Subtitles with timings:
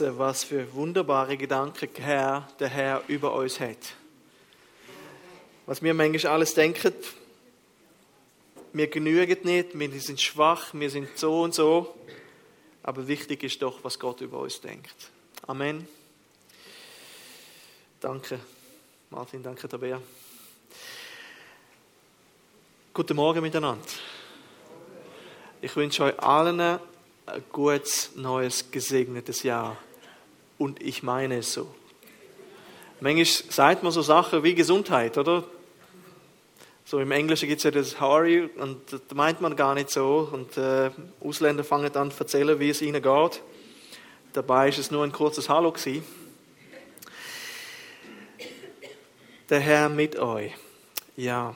[0.00, 3.94] Was für wunderbare Gedanken, Herr, der Herr über uns hat.
[5.66, 6.92] Was wir manchmal alles denken,
[8.72, 11.96] wir genügen nicht, wir sind schwach, wir sind so und so.
[12.84, 15.10] Aber wichtig ist doch, was Gott über uns denkt.
[15.48, 15.88] Amen.
[17.98, 18.38] Danke,
[19.10, 20.00] Martin, danke, Tabea.
[22.94, 23.84] Guten Morgen miteinander.
[25.60, 26.80] Ich wünsche euch allen ein
[27.50, 29.76] gutes, neues, gesegnetes Jahr
[30.58, 31.72] und ich meine es so.
[33.00, 35.44] Manchmal sagt man so Sachen wie Gesundheit, oder?
[36.84, 38.48] So im Englischen gibt es ja das How are you?
[38.56, 40.28] Und das meint man gar nicht so.
[40.32, 43.42] Und äh, Ausländer fangen an zu erzählen, wie es ihnen geht.
[44.32, 46.02] Dabei ist es nur ein kurzes Hallo gewesen.
[49.50, 50.52] Der Herr mit euch.
[51.16, 51.54] Ja.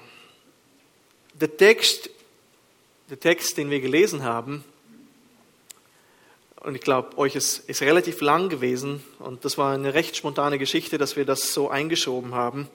[1.35, 2.11] Der Text,
[3.11, 4.65] der Text, den wir gelesen haben,
[6.63, 10.59] und ich glaube, euch ist, ist relativ lang gewesen und das war eine recht spontane
[10.59, 12.69] Geschichte, dass wir das so eingeschoben haben.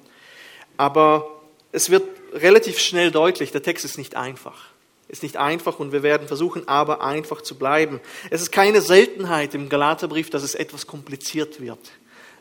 [0.75, 4.66] Aber es wird relativ schnell deutlich, der Text ist nicht einfach.
[5.07, 8.02] Ist nicht einfach und wir werden versuchen, aber einfach zu bleiben.
[8.29, 11.79] Es ist keine Seltenheit im Galaterbrief, dass es etwas kompliziert wird.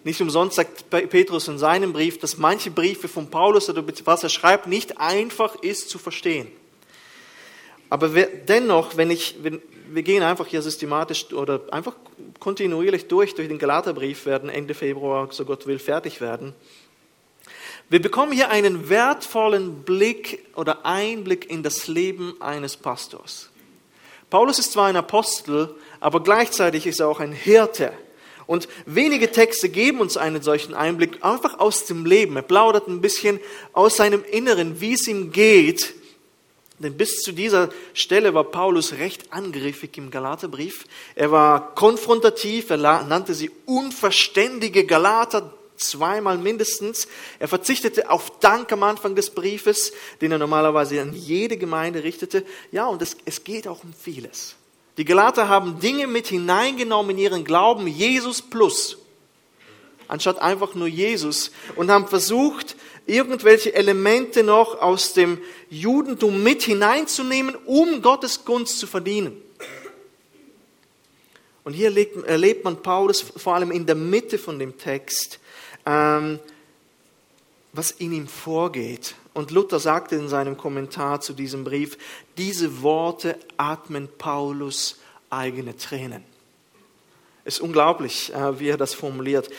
[0.02, 4.28] Nicht umsonst sagt Petrus in seinem Brief, dass manche Briefe von Paulus oder was er
[4.30, 6.50] schreibt, nicht einfach ist zu verstehen.
[7.88, 11.94] Aber dennoch, wenn ich, wenn, wir gehen einfach hier systematisch oder einfach
[12.40, 16.54] kontinuierlich durch, durch den Galaterbrief, werden Ende Februar, so Gott will, fertig werden.
[17.88, 23.50] Wir bekommen hier einen wertvollen Blick oder Einblick in das Leben eines Pastors.
[24.28, 27.92] Paulus ist zwar ein Apostel, aber gleichzeitig ist er auch ein Hirte.
[28.46, 32.34] Und wenige Texte geben uns einen solchen Einblick einfach aus dem Leben.
[32.34, 33.40] Er plaudert ein bisschen
[33.72, 35.94] aus seinem Inneren, wie es ihm geht,
[36.78, 40.84] denn bis zu dieser Stelle war Paulus recht angriffig im Galaterbrief.
[41.14, 47.08] Er war konfrontativ, er nannte sie unverständige Galater, zweimal mindestens.
[47.38, 52.44] Er verzichtete auf Dank am Anfang des Briefes, den er normalerweise an jede Gemeinde richtete.
[52.72, 54.56] Ja, und es, es geht auch um vieles.
[54.98, 58.98] Die Galater haben Dinge mit hineingenommen in ihren Glauben, Jesus plus,
[60.08, 62.76] anstatt einfach nur Jesus, und haben versucht,
[63.06, 65.38] irgendwelche Elemente noch aus dem
[65.70, 69.40] Judentum mit hineinzunehmen, um Gottes Gunst zu verdienen.
[71.64, 71.92] Und hier
[72.26, 75.40] erlebt man Paulus vor allem in der Mitte von dem Text,
[75.84, 76.38] ähm,
[77.72, 79.14] was in ihm vorgeht.
[79.34, 81.98] Und Luther sagte in seinem Kommentar zu diesem Brief,
[82.36, 86.24] diese Worte atmen Paulus eigene Tränen.
[87.44, 89.50] Es ist unglaublich, äh, wie er das formuliert.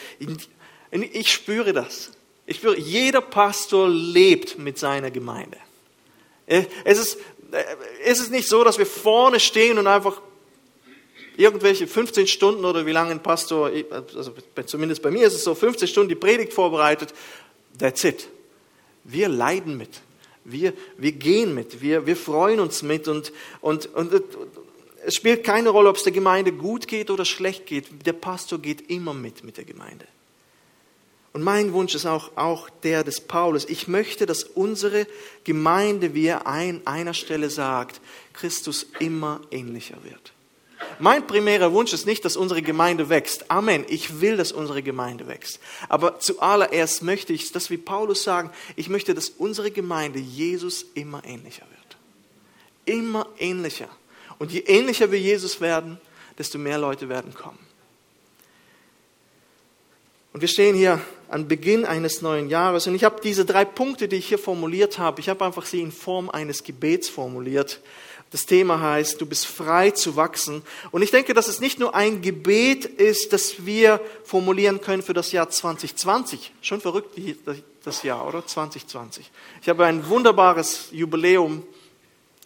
[0.92, 2.12] Ich spüre das.
[2.48, 5.58] Ich spüre, jeder Pastor lebt mit seiner Gemeinde.
[6.46, 7.18] Äh, es ist,
[7.52, 7.64] äh,
[8.06, 10.22] es ist nicht so, dass wir vorne stehen und einfach
[11.36, 14.34] irgendwelche 15 Stunden oder wie lange ein Pastor, also
[14.66, 17.14] zumindest bei mir ist es so, 15 Stunden die Predigt vorbereitet,
[17.78, 18.30] that's it.
[19.04, 20.02] Wir leiden mit.
[20.46, 21.82] Wir, wir gehen mit.
[21.82, 24.24] Wir, wir freuen uns mit und, und, und
[25.06, 28.06] es spielt keine Rolle, ob es der Gemeinde gut geht oder schlecht geht.
[28.06, 30.06] Der Pastor geht immer mit mit der Gemeinde.
[31.38, 33.66] Und mein Wunsch ist auch, auch der des Paulus.
[33.66, 35.06] Ich möchte, dass unsere
[35.44, 38.02] Gemeinde, wie er an einer Stelle sagt,
[38.34, 40.34] Christus immer ähnlicher wird.
[40.98, 43.52] Mein primärer Wunsch ist nicht, dass unsere Gemeinde wächst.
[43.52, 43.86] Amen.
[43.88, 45.60] Ich will, dass unsere Gemeinde wächst.
[45.90, 51.24] Aber zuallererst möchte ich, dass wie Paulus sagen, ich möchte, dass unsere Gemeinde Jesus immer
[51.24, 51.98] ähnlicher wird.
[52.98, 53.90] Immer ähnlicher.
[54.40, 56.00] Und je ähnlicher wir Jesus werden,
[56.40, 57.67] desto mehr Leute werden kommen.
[60.38, 64.08] Und wir stehen hier an Beginn eines neuen Jahres und ich habe diese drei Punkte,
[64.08, 67.80] die ich hier formuliert habe, ich habe einfach sie in Form eines Gebets formuliert.
[68.30, 70.62] Das Thema heißt, du bist frei zu wachsen.
[70.92, 75.16] Und ich denke, dass es nicht nur ein Gebet ist, das wir formulieren können für
[75.16, 76.54] das Jahr 2020.
[76.62, 77.20] Schon verrückt
[77.84, 78.46] das Jahr, oder?
[78.46, 79.32] 2020.
[79.64, 81.64] Ich habe ein wunderbares Jubiläum.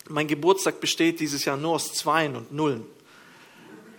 [0.08, 2.85] Mein Geburtstag besteht dieses Jahr nur aus Zweien und Nullen.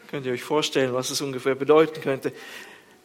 [0.08, 2.32] Könnt ihr euch vorstellen, was es ungefähr bedeuten könnte.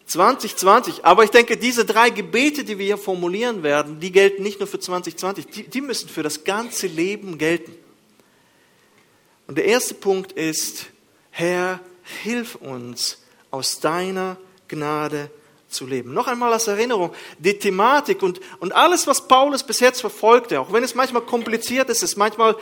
[0.08, 1.06] 2020.
[1.06, 4.68] Aber ich denke, diese drei Gebete, die wir hier formulieren werden, die gelten nicht nur
[4.68, 7.76] für 2020, die, die müssen für das ganze Leben gelten.
[9.48, 10.88] Und der erste Punkt ist,
[11.30, 11.80] Herr,
[12.24, 13.20] hilf uns
[13.52, 14.38] aus deiner
[14.68, 15.30] Gnade
[15.70, 16.14] zu leben.
[16.14, 20.72] Noch einmal als Erinnerung, die Thematik und, und alles, was Paulus bis jetzt verfolgte, auch
[20.72, 22.56] wenn es manchmal kompliziert ist, es manchmal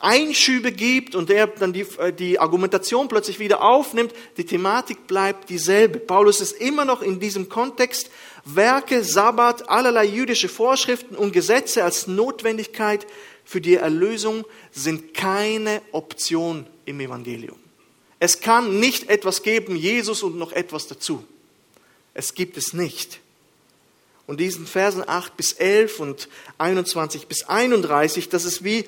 [0.00, 5.50] Einschübe gibt und er dann die, äh, die Argumentation plötzlich wieder aufnimmt, die Thematik bleibt
[5.50, 5.98] dieselbe.
[5.98, 8.10] Paulus ist immer noch in diesem Kontext
[8.44, 13.06] Werke, Sabbat, allerlei jüdische Vorschriften und Gesetze als Notwendigkeit
[13.44, 17.58] für die Erlösung sind keine Option im Evangelium.
[18.18, 21.24] Es kann nicht etwas geben, Jesus und noch etwas dazu.
[22.14, 23.20] Es gibt es nicht.
[24.26, 28.84] Und diesen Versen 8 bis 11 und 21 bis 31, das ist wie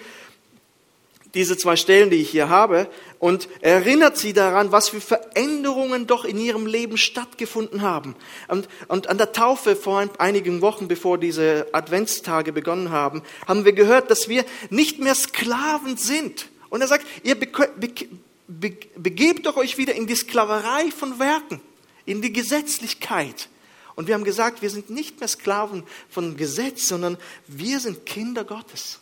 [1.34, 2.88] diese zwei Stellen, die ich hier habe,
[3.18, 8.14] und erinnert sie daran, was für Veränderungen doch in ihrem Leben stattgefunden haben.
[8.48, 13.72] Und, und an der Taufe vor einigen Wochen, bevor diese Adventstage begonnen haben, haben wir
[13.72, 16.48] gehört, dass wir nicht mehr Sklaven sind.
[16.68, 21.60] Und er sagt, ihr begebt doch euch wieder in die Sklaverei von Werken,
[22.04, 23.48] in die Gesetzlichkeit.
[23.94, 28.44] Und wir haben gesagt, wir sind nicht mehr Sklaven von Gesetz, sondern wir sind Kinder
[28.44, 29.01] Gottes.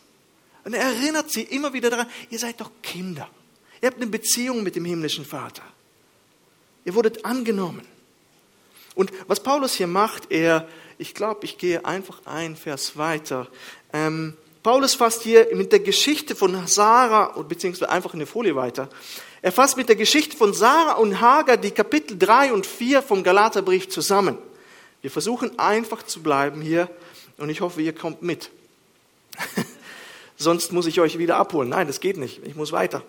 [0.64, 3.28] Und er erinnert sie immer wieder daran, ihr seid doch Kinder.
[3.80, 5.62] Ihr habt eine Beziehung mit dem himmlischen Vater.
[6.84, 7.86] Ihr wurdet angenommen.
[8.94, 10.68] Und was Paulus hier macht, er,
[10.98, 13.46] ich glaube, ich gehe einfach ein Vers weiter.
[13.92, 18.90] Ähm, Paulus fasst hier mit der Geschichte von Sarah, beziehungsweise einfach in der Folie weiter.
[19.40, 23.22] Er fasst mit der Geschichte von Sarah und Hagar die Kapitel 3 und 4 vom
[23.22, 24.36] Galaterbrief zusammen.
[25.00, 26.90] Wir versuchen einfach zu bleiben hier
[27.38, 28.50] und ich hoffe, ihr kommt mit.
[30.40, 31.68] Sonst muss ich euch wieder abholen.
[31.68, 32.40] Nein, das geht nicht.
[32.46, 33.02] Ich muss weiter.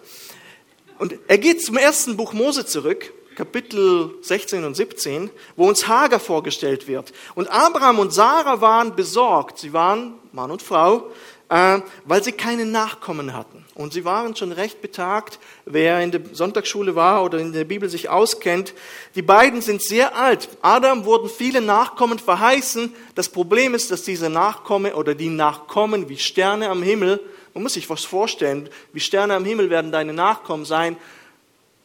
[0.99, 6.19] Und er geht zum ersten Buch Mose zurück, Kapitel 16 und 17, wo uns Hagar
[6.19, 7.13] vorgestellt wird.
[7.33, 9.59] Und Abraham und Sarah waren besorgt.
[9.59, 11.09] Sie waren Mann und Frau,
[11.47, 13.60] äh, weil sie keine Nachkommen hatten.
[13.73, 17.89] Und sie waren schon recht betagt, wer in der Sonntagsschule war oder in der Bibel
[17.89, 18.73] sich auskennt.
[19.15, 20.49] Die beiden sind sehr alt.
[20.61, 22.93] Adam wurden viele Nachkommen verheißen.
[23.15, 27.21] Das Problem ist, dass diese Nachkommen oder die Nachkommen wie Sterne am Himmel,
[27.53, 30.97] man muss sich was vorstellen, wie Sterne am Himmel werden deine Nachkommen sein.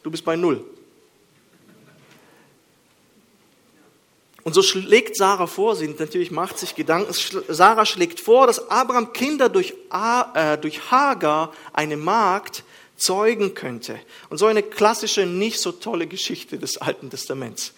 [0.02, 0.64] Du bist bei Null.
[4.46, 7.12] Und so schlägt Sarah vor, sie natürlich macht sich Gedanken,
[7.48, 12.62] Sarah schlägt vor, dass Abraham Kinder durch, äh, durch Hagar, eine Magd,
[12.96, 13.98] zeugen könnte.
[14.31, 17.72] Und so eine klassische, nicht so tolle Geschichte des Alten Testaments.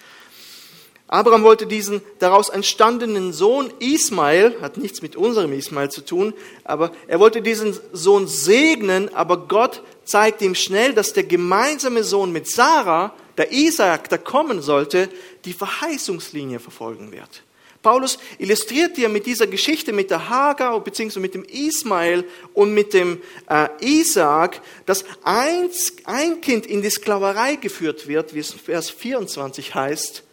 [1.07, 6.35] Abraham wollte diesen daraus entstandenen Sohn Ismael, hat nichts mit unserem Ismael zu tun,
[6.65, 12.31] aber er wollte diesen Sohn segnen, aber Gott zeigt ihm schnell, dass der gemeinsame Sohn
[12.31, 15.09] mit Sarah der Isaak, der kommen sollte,
[15.45, 17.43] die Verheißungslinie verfolgen wird.
[17.81, 21.21] Paulus illustriert dir mit dieser Geschichte mit der Hagar bzw.
[21.21, 25.71] mit dem Ismael und mit dem äh, Isaak, dass ein,
[26.05, 30.25] ein Kind in die Sklaverei geführt wird, wie es Vers 24 heißt,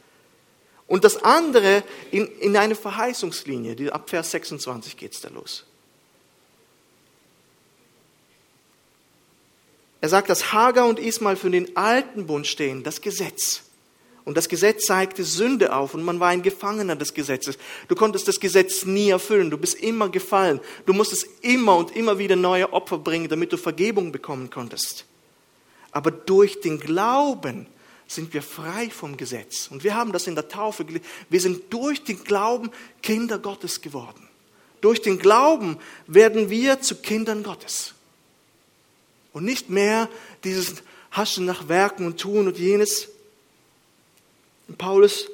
[0.87, 3.93] und das andere in, in eine Verheißungslinie.
[3.93, 5.65] Ab Vers 26 geht es da los.
[10.05, 13.63] Er sagt, dass Hagar und Ismael für den alten Bund stehen, das Gesetz.
[14.23, 17.57] Und das Gesetz zeigte Sünde auf und man war ein Gefangener des Gesetzes.
[17.87, 19.49] Du konntest das Gesetz nie erfüllen.
[19.49, 20.59] Du bist immer gefallen.
[20.85, 25.05] Du musstest immer und immer wieder neue Opfer bringen, damit du Vergebung bekommen konntest.
[25.91, 27.65] Aber durch den Glauben
[28.05, 29.69] sind wir frei vom Gesetz.
[29.71, 31.05] Und wir haben das in der Taufe gelesen.
[31.31, 32.69] Wir sind durch den Glauben
[33.01, 34.29] Kinder Gottes geworden.
[34.81, 37.94] Durch den Glauben werden wir zu Kindern Gottes.
[39.35, 40.07] Und nicht mehr
[40.45, 40.75] dieses
[41.11, 43.09] Haschen nach Werken und Tun und jenes.
[44.69, 45.29] Und Paulus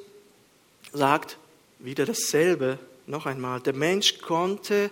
[0.92, 1.38] sagt
[1.78, 3.60] wieder dasselbe noch einmal.
[3.60, 4.90] Der Mensch konnte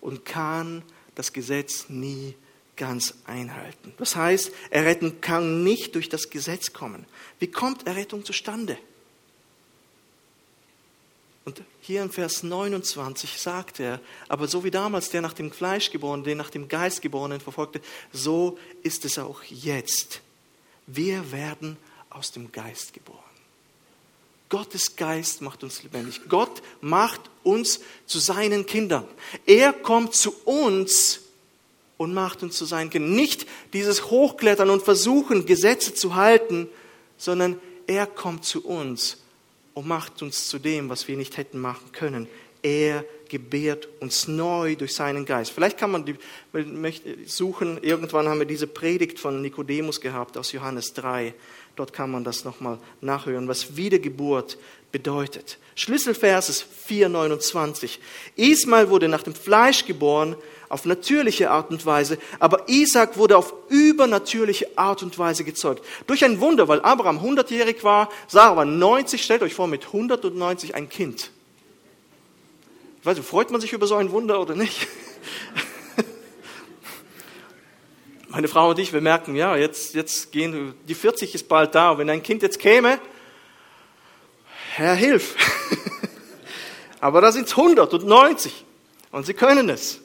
[0.00, 0.82] und kann
[1.14, 2.34] das Gesetz nie
[2.74, 3.94] ganz einhalten.
[3.98, 7.06] Das heißt, Errettung kann nicht durch das Gesetz kommen.
[7.38, 8.76] Wie kommt Errettung zustande?
[11.50, 15.90] Und hier im Vers 29 sagt er, aber so wie damals der nach dem Fleisch
[15.90, 17.80] geborenen, den nach dem Geist geborenen verfolgte,
[18.12, 20.20] so ist es auch jetzt.
[20.86, 21.76] Wir werden
[22.08, 23.18] aus dem Geist geboren.
[24.48, 26.20] Gottes Geist macht uns lebendig.
[26.28, 29.08] Gott macht uns zu seinen Kindern.
[29.44, 31.22] Er kommt zu uns
[31.96, 33.16] und macht uns zu seinen Kindern.
[33.16, 36.68] Nicht dieses Hochklettern und Versuchen, Gesetze zu halten,
[37.18, 39.16] sondern er kommt zu uns
[39.74, 42.28] und macht uns zu dem, was wir nicht hätten machen können.
[42.62, 45.52] Er gebärt uns neu durch seinen Geist.
[45.52, 46.16] Vielleicht kann man die,
[47.24, 51.32] suchen, irgendwann haben wir diese Predigt von Nikodemus gehabt aus Johannes 3.
[51.76, 54.58] Dort kann man das nochmal nachhören, was Wiedergeburt
[54.92, 55.58] bedeutet.
[55.76, 57.98] Schlüsselvers ist 4,29.
[58.36, 60.36] Ismael wurde nach dem Fleisch geboren,
[60.70, 65.84] auf natürliche Art und Weise, aber Isaac wurde auf übernatürliche Art und Weise gezeugt.
[66.06, 70.74] Durch ein Wunder, weil Abraham 100-jährig war, Sarah war 90, stellt euch vor, mit 190
[70.74, 71.32] ein Kind.
[73.00, 74.86] Ich weiß nicht, freut man sich über so ein Wunder oder nicht?
[78.28, 81.98] Meine Frau und ich, wir merken, ja, jetzt, jetzt gehen, die 40 ist bald da.
[81.98, 83.00] Wenn ein Kind jetzt käme,
[84.74, 85.34] Herr, hilf.
[87.00, 88.64] Aber da sind es 190
[89.10, 90.00] und sie können es.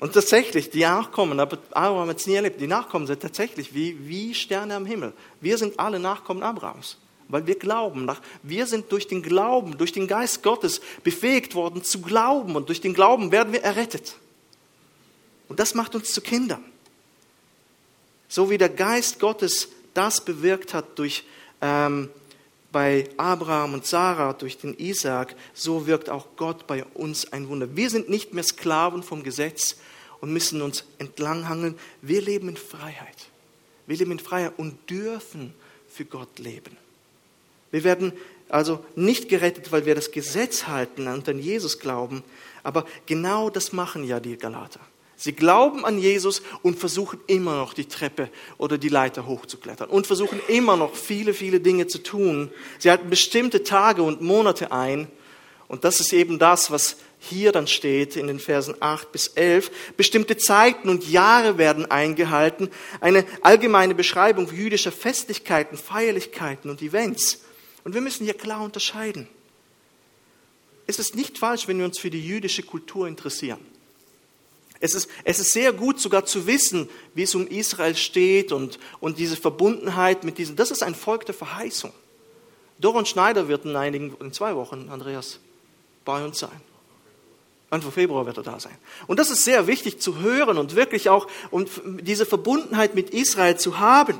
[0.00, 3.96] Und tatsächlich, die Nachkommen, aber Abraham hat es nie erlebt, die Nachkommen sind tatsächlich wie,
[4.06, 5.12] wie Sterne am Himmel.
[5.40, 8.08] Wir sind alle Nachkommen Abrahams, weil wir glauben.
[8.44, 12.80] Wir sind durch den Glauben, durch den Geist Gottes befähigt worden zu glauben und durch
[12.80, 14.14] den Glauben werden wir errettet.
[15.48, 16.64] Und das macht uns zu Kindern.
[18.28, 21.24] So wie der Geist Gottes das bewirkt hat durch
[21.60, 22.08] ähm,
[22.70, 27.76] bei Abraham und Sarah durch den Isaak, so wirkt auch Gott bei uns ein Wunder.
[27.76, 29.76] Wir sind nicht mehr Sklaven vom Gesetz
[30.20, 31.78] und müssen uns entlanghangeln.
[32.02, 33.28] Wir leben in Freiheit.
[33.86, 35.54] Wir leben in Freiheit und dürfen
[35.88, 36.76] für Gott leben.
[37.70, 38.12] Wir werden
[38.48, 42.22] also nicht gerettet, weil wir das Gesetz halten und an Jesus glauben,
[42.62, 44.80] aber genau das machen ja die Galater.
[45.20, 50.06] Sie glauben an Jesus und versuchen immer noch die Treppe oder die Leiter hochzuklettern und
[50.06, 52.52] versuchen immer noch viele, viele Dinge zu tun.
[52.78, 55.08] Sie halten bestimmte Tage und Monate ein.
[55.66, 59.72] Und das ist eben das, was hier dann steht in den Versen 8 bis 11.
[59.96, 62.70] Bestimmte Zeiten und Jahre werden eingehalten.
[63.00, 67.42] Eine allgemeine Beschreibung jüdischer Festlichkeiten, Feierlichkeiten und Events.
[67.82, 69.26] Und wir müssen hier klar unterscheiden.
[70.86, 73.58] Es ist nicht falsch, wenn wir uns für die jüdische Kultur interessieren.
[74.80, 78.78] Es ist, es ist sehr gut sogar zu wissen, wie es um Israel steht und,
[79.00, 80.56] und diese Verbundenheit mit diesem.
[80.56, 81.92] Das ist ein Volk der Verheißung.
[82.78, 85.40] Doron Schneider wird in einigen, in zwei Wochen, Andreas,
[86.04, 86.60] bei uns sein.
[87.70, 88.76] Anfang Februar wird er da sein.
[89.06, 91.66] Und das ist sehr wichtig zu hören und wirklich auch um
[92.00, 94.18] diese Verbundenheit mit Israel zu haben.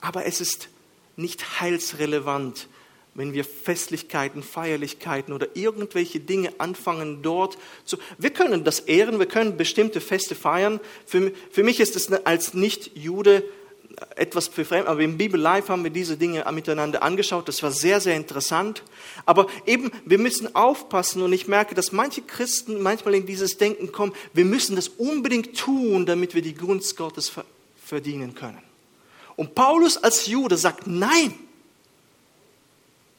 [0.00, 0.68] Aber es ist
[1.16, 2.68] nicht heilsrelevant,
[3.14, 7.98] wenn wir Festlichkeiten, Feierlichkeiten oder irgendwelche Dinge anfangen dort zu.
[8.18, 10.80] Wir können das ehren, wir können bestimmte Feste feiern.
[11.04, 13.44] Für, für mich ist es als Nicht-Jude
[14.16, 17.48] etwas befremd, aber im Bibel Live haben wir diese Dinge miteinander angeschaut.
[17.48, 18.82] Das war sehr, sehr interessant.
[19.26, 23.92] Aber eben, wir müssen aufpassen und ich merke, dass manche Christen manchmal in dieses Denken
[23.92, 27.32] kommen, wir müssen das unbedingt tun, damit wir die Gunst Gottes
[27.84, 28.62] verdienen können.
[29.36, 31.34] Und Paulus als Jude sagt, nein,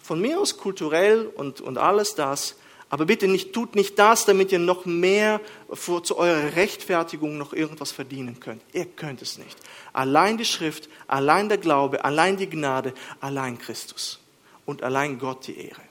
[0.03, 2.55] von mir aus kulturell und, und alles das,
[2.89, 5.41] aber bitte nicht, tut nicht das, damit ihr noch mehr
[5.71, 8.61] für, zu eurer Rechtfertigung noch irgendwas verdienen könnt.
[8.71, 9.57] Ihr könnt es nicht.
[9.93, 14.19] Allein die Schrift, allein der Glaube, allein die Gnade, allein Christus
[14.67, 15.81] und allein Gott die Ehre.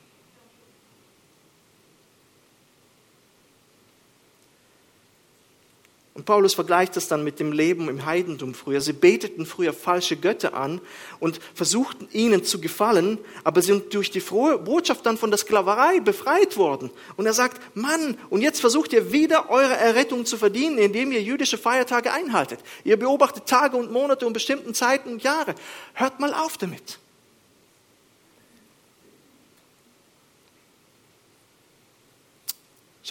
[6.14, 8.82] Und Paulus vergleicht das dann mit dem Leben im Heidentum früher.
[8.82, 10.82] Sie beteten früher falsche Götter an
[11.20, 16.00] und versuchten ihnen zu gefallen, aber sind durch die frohe Botschaft dann von der Sklaverei
[16.00, 16.90] befreit worden.
[17.16, 21.22] Und er sagt, Mann, und jetzt versucht ihr wieder eure Errettung zu verdienen, indem ihr
[21.22, 22.60] jüdische Feiertage einhaltet.
[22.84, 25.54] Ihr beobachtet Tage und Monate und bestimmten Zeiten und Jahre.
[25.94, 26.98] Hört mal auf damit.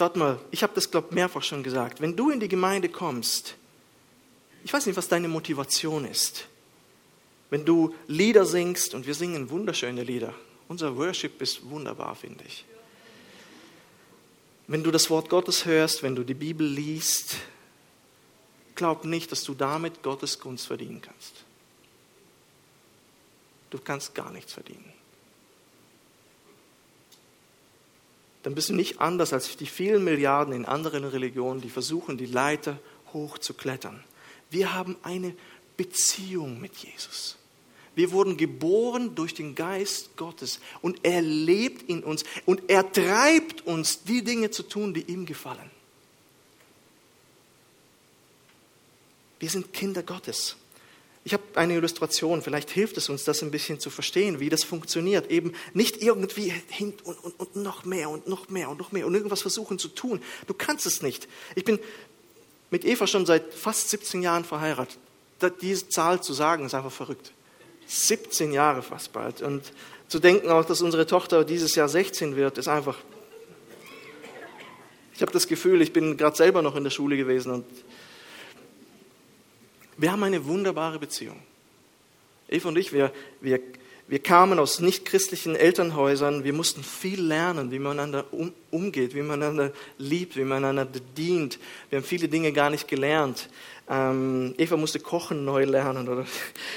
[0.02, 2.00] Schaut mal, ich habe das, glaube ich, mehrfach schon gesagt.
[2.00, 3.54] Wenn du in die Gemeinde kommst,
[4.64, 6.48] ich weiß nicht, was deine Motivation ist.
[7.50, 10.34] Wenn du Lieder singst, und wir singen wunderschöne Lieder,
[10.66, 12.64] unser Worship ist wunderbar, finde ich.
[14.66, 17.36] Wenn du das Wort Gottes hörst, wenn du die Bibel liest,
[18.74, 21.44] glaub nicht, dass du damit Gottes Gunst verdienen kannst.
[23.70, 24.91] Du kannst gar nichts verdienen.
[28.42, 32.26] Dann bist du nicht anders als die vielen Milliarden in anderen Religionen, die versuchen, die
[32.26, 32.78] Leiter
[33.12, 34.02] hochzuklettern.
[34.50, 35.34] Wir haben eine
[35.76, 37.36] Beziehung mit Jesus.
[37.94, 43.66] Wir wurden geboren durch den Geist Gottes und er lebt in uns und er treibt
[43.66, 45.70] uns, die Dinge zu tun, die ihm gefallen.
[49.38, 50.56] Wir sind Kinder Gottes.
[51.24, 54.64] Ich habe eine Illustration, vielleicht hilft es uns, das ein bisschen zu verstehen, wie das
[54.64, 55.30] funktioniert.
[55.30, 59.06] Eben nicht irgendwie hin und, und, und noch mehr und noch mehr und noch mehr
[59.06, 60.20] und irgendwas versuchen zu tun.
[60.48, 61.28] Du kannst es nicht.
[61.54, 61.78] Ich bin
[62.70, 64.98] mit Eva schon seit fast 17 Jahren verheiratet.
[65.60, 67.32] Diese Zahl zu sagen, ist einfach verrückt.
[67.86, 69.42] 17 Jahre fast bald.
[69.42, 69.72] Und
[70.08, 72.98] zu denken auch, dass unsere Tochter dieses Jahr 16 wird, ist einfach.
[75.14, 77.64] Ich habe das Gefühl, ich bin gerade selber noch in der Schule gewesen und
[80.02, 81.40] wir haben eine wunderbare Beziehung.
[82.48, 83.60] Eva und ich, wir, wir,
[84.08, 86.42] wir kamen aus nichtchristlichen Elternhäusern.
[86.42, 90.64] Wir mussten viel lernen, wie man einander um, umgeht, wie man einander liebt, wie man
[90.64, 91.60] einander dient.
[91.88, 93.48] Wir haben viele Dinge gar nicht gelernt.
[93.88, 96.08] Ähm, Eva musste kochen neu lernen.
[96.08, 96.26] Oder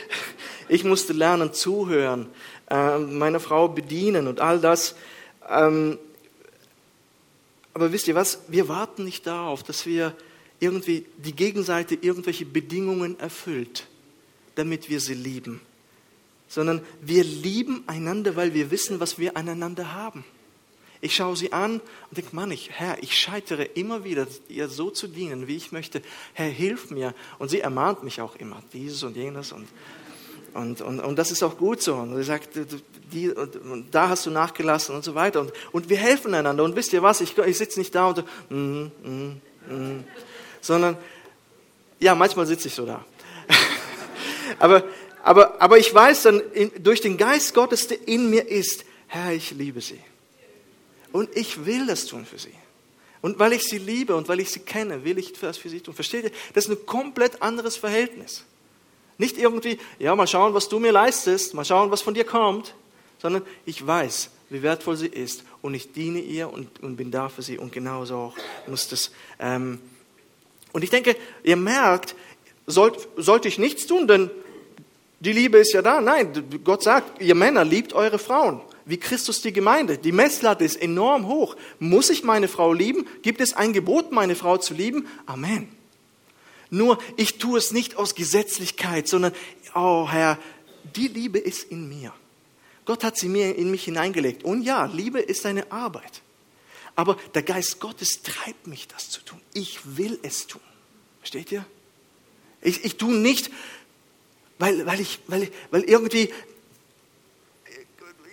[0.69, 2.27] ich musste lernen, zuhören,
[2.69, 4.95] ähm, meine Frau bedienen und all das.
[5.49, 5.97] Ähm,
[7.73, 8.43] aber wisst ihr was?
[8.49, 10.13] Wir warten nicht darauf, dass wir
[10.59, 13.87] irgendwie die Gegenseite irgendwelche Bedingungen erfüllt,
[14.55, 15.61] damit wir sie lieben,
[16.47, 20.23] sondern wir lieben einander, weil wir wissen, was wir aneinander haben.
[21.01, 21.73] Ich schaue sie an
[22.09, 25.71] und denke, Mann, ich, Herr, ich scheitere immer wieder, ihr so zu dienen, wie ich
[25.71, 26.01] möchte.
[26.33, 27.13] Herr, hilf mir.
[27.37, 29.51] Und sie ermahnt mich auch immer, dieses und jenes.
[29.51, 29.67] Und,
[30.53, 31.95] und, und, und das ist auch gut so.
[31.95, 32.49] Und sie sagt,
[33.11, 35.41] die, und, und da hast du nachgelassen und so weiter.
[35.41, 36.63] Und, und wir helfen einander.
[36.63, 38.55] Und wisst ihr was, ich, ich sitze nicht da und, mm,
[39.03, 40.03] mm, mm,
[40.65, 40.97] sondern,
[41.99, 43.05] ja, manchmal sitze ich so da.
[44.59, 44.83] aber,
[45.23, 49.31] aber, aber ich weiß dann in, durch den Geist Gottes, der in mir ist, Herr,
[49.31, 49.99] ich liebe sie.
[51.11, 52.53] Und ich will das tun für sie.
[53.21, 55.81] Und weil ich sie liebe und weil ich sie kenne, will ich das für sie
[55.81, 55.93] tun.
[55.93, 56.31] Versteht ihr?
[56.53, 58.43] Das ist ein komplett anderes Verhältnis.
[59.17, 62.75] Nicht irgendwie, ja, mal schauen, was du mir leistest, mal schauen, was von dir kommt,
[63.19, 67.29] sondern ich weiß, wie wertvoll sie ist und ich diene ihr und, und bin da
[67.29, 69.11] für sie und genauso auch muss das.
[69.39, 69.79] Ähm,
[70.75, 72.15] und ich denke, ihr merkt,
[72.67, 74.29] sollt, sollte ich nichts tun, denn
[75.21, 76.01] die Liebe ist ja da.
[76.01, 76.33] Nein,
[76.65, 79.97] Gott sagt, ihr Männer liebt eure Frauen wie Christus die Gemeinde.
[79.97, 81.55] Die Messlatte ist enorm hoch.
[81.79, 83.07] Muss ich meine Frau lieben?
[83.21, 85.07] Gibt es ein Gebot, meine Frau zu lieben?
[85.25, 85.69] Amen.
[86.69, 89.31] Nur ich tue es nicht aus Gesetzlichkeit, sondern,
[89.75, 90.37] oh Herr,
[90.97, 92.11] die Liebe ist in mir.
[92.83, 94.43] Gott hat sie mir in mich hineingelegt.
[94.43, 96.21] Und ja, Liebe ist eine Arbeit.
[96.95, 99.41] Aber der Geist Gottes treibt mich, das zu tun.
[99.53, 100.61] Ich will es tun.
[101.19, 101.65] Versteht ihr?
[102.61, 103.51] Ich, ich tue nicht,
[104.57, 106.31] weil, weil, ich, weil, weil irgendwie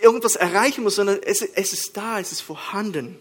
[0.00, 3.18] irgendwas erreichen muss, sondern es, es ist da, es ist vorhanden,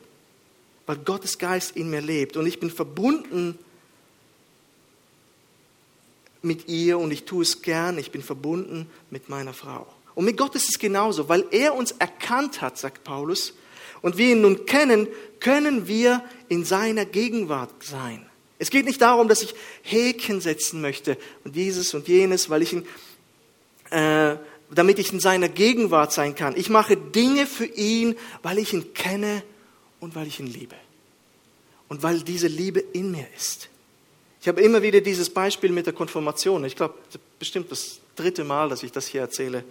[0.86, 3.58] weil Gottes Geist in mir lebt und ich bin verbunden
[6.42, 9.88] mit ihr und ich tue es gern, ich bin verbunden mit meiner Frau.
[10.16, 13.54] Und mit Gott ist es genauso, weil er uns erkannt hat, sagt Paulus,
[14.02, 15.08] und wir ihn nun kennen,
[15.42, 18.26] können wir in seiner Gegenwart sein.
[18.60, 22.74] Es geht nicht darum, dass ich Häkchen setzen möchte und dieses und jenes, weil ich
[22.74, 22.88] ihn
[23.90, 24.38] äh,
[24.74, 26.56] damit ich in seiner Gegenwart sein kann.
[26.56, 29.44] Ich mache Dinge für ihn, weil ich ihn kenne
[30.00, 30.76] und weil ich ihn liebe.
[31.90, 33.68] Und weil diese Liebe in mir ist.
[34.40, 36.64] Ich habe immer wieder dieses Beispiel mit der Konfirmation.
[36.64, 36.96] Ich glaube,
[37.38, 39.64] bestimmt das dritte Mal, dass ich das hier erzähle.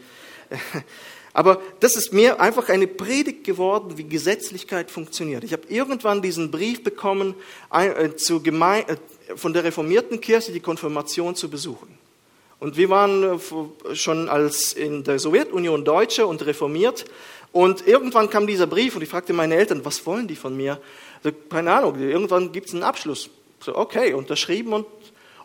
[1.32, 5.44] Aber das ist mir einfach eine Predigt geworden, wie Gesetzlichkeit funktioniert.
[5.44, 7.34] Ich habe irgendwann diesen Brief bekommen,
[7.72, 8.96] äh, äh,
[9.36, 11.98] von der reformierten Kirche die Konfirmation zu besuchen.
[12.58, 17.04] Und wir waren äh, schon als in der Sowjetunion Deutsche und reformiert.
[17.52, 20.80] Und irgendwann kam dieser Brief und ich fragte meine Eltern, was wollen die von mir?
[21.22, 23.30] So, keine Ahnung, irgendwann gibt es einen Abschluss.
[23.60, 24.86] So, okay, unterschrieben und,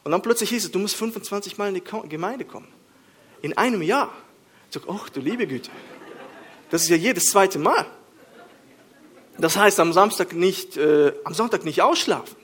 [0.03, 2.67] und dann plötzlich hieß es, du musst 25 Mal in die Gemeinde kommen.
[3.41, 4.11] In einem Jahr.
[4.75, 5.71] So, ach du liebe Güte.
[6.69, 7.85] Das ist ja jedes zweite Mal.
[9.37, 12.35] Das heißt, am Samstag nicht, äh, am Sonntag nicht ausschlafen.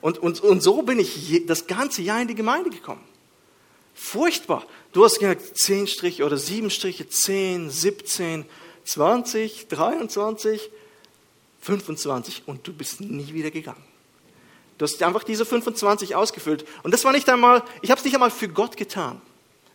[0.00, 3.04] Und, und, und so bin ich je, das ganze Jahr in die Gemeinde gekommen.
[3.94, 4.64] Furchtbar.
[4.90, 8.46] Du hast gesagt, 10 Striche oder 7 Striche, 10, 17,
[8.82, 10.70] 20, 23,
[11.60, 13.84] 25 und du bist nie wieder gegangen.
[14.76, 16.64] Du hast einfach diese 25 ausgefüllt.
[16.82, 19.22] Und das war nicht einmal, ich habe es nicht einmal für Gott getan.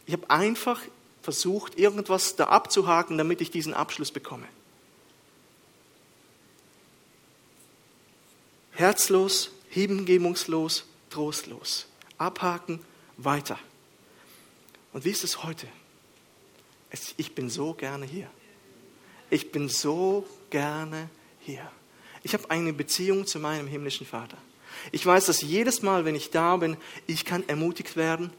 [0.06, 0.82] Ich habe einfach
[1.26, 4.48] versucht, irgendwas da abzuhaken, damit ich diesen Abschluss bekomme.
[8.72, 11.88] Herzlos, hingebungslos, trostlos.
[12.18, 12.80] Abhaken,
[13.18, 13.60] weiter.
[14.94, 15.68] Und wie ist es heute?
[17.18, 18.30] Ich bin so gerne hier.
[19.30, 21.10] Ich bin so gerne
[21.40, 21.70] hier.
[22.24, 24.38] Ich habe eine Beziehung zu meinem himmlischen Vater.
[24.92, 28.32] Ich weiß, dass jedes Mal, wenn ich da bin, ich kann ermutigt werden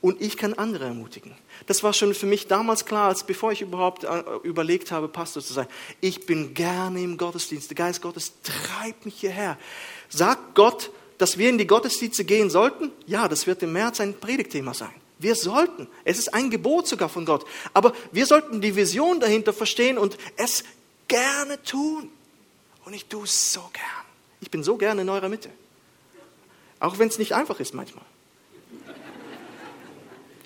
[0.00, 1.34] und ich kann andere ermutigen.
[1.66, 5.42] Das war schon für mich damals klar, als bevor ich überhaupt äh, überlegt habe, Pastor
[5.42, 5.66] zu sein.
[6.00, 7.70] Ich bin gerne im Gottesdienst.
[7.70, 9.58] Der Geist Gottes treibt mich hierher.
[10.08, 12.90] Sagt Gott, dass wir in die Gottesdienste gehen sollten?
[13.06, 14.94] Ja, das wird im März ein Predigtthema sein.
[15.18, 15.86] Wir sollten.
[16.04, 17.44] Es ist ein Gebot sogar von Gott.
[17.74, 20.64] Aber wir sollten die Vision dahinter verstehen und es
[21.08, 22.10] gerne tun.
[22.86, 23.84] Und ich tue es so gern.
[24.40, 25.50] Ich bin so gern in eurer Mitte.
[26.78, 28.04] Auch wenn es nicht einfach ist manchmal.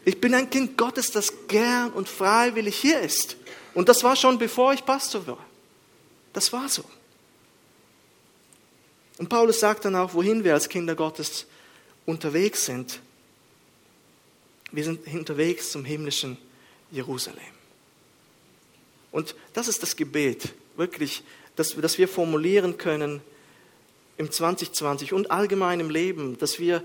[0.04, 3.36] Ich bin ein Kind Gottes, das gern und freiwillig hier ist.
[3.72, 5.44] Und das war schon bevor ich Pastor war.
[6.32, 6.84] Das war so.
[9.18, 11.46] Und Paulus sagt dann auch, wohin wir als Kinder Gottes
[12.04, 13.00] unterwegs sind.
[14.72, 16.36] Wir sind unterwegs zum himmlischen
[16.90, 17.38] Jerusalem.
[19.12, 21.22] Und das ist das Gebet, wirklich,
[21.54, 23.20] dass, dass wir formulieren können
[24.16, 26.82] im 2020 und allgemein im Leben, dass wir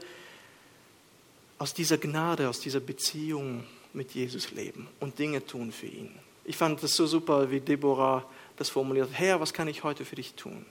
[1.59, 6.11] aus dieser Gnade, aus dieser Beziehung mit Jesus leben und Dinge tun für ihn.
[6.45, 8.25] Ich fand das so super, wie Deborah
[8.57, 9.09] das formuliert.
[9.11, 10.65] Herr, was kann ich heute für dich tun?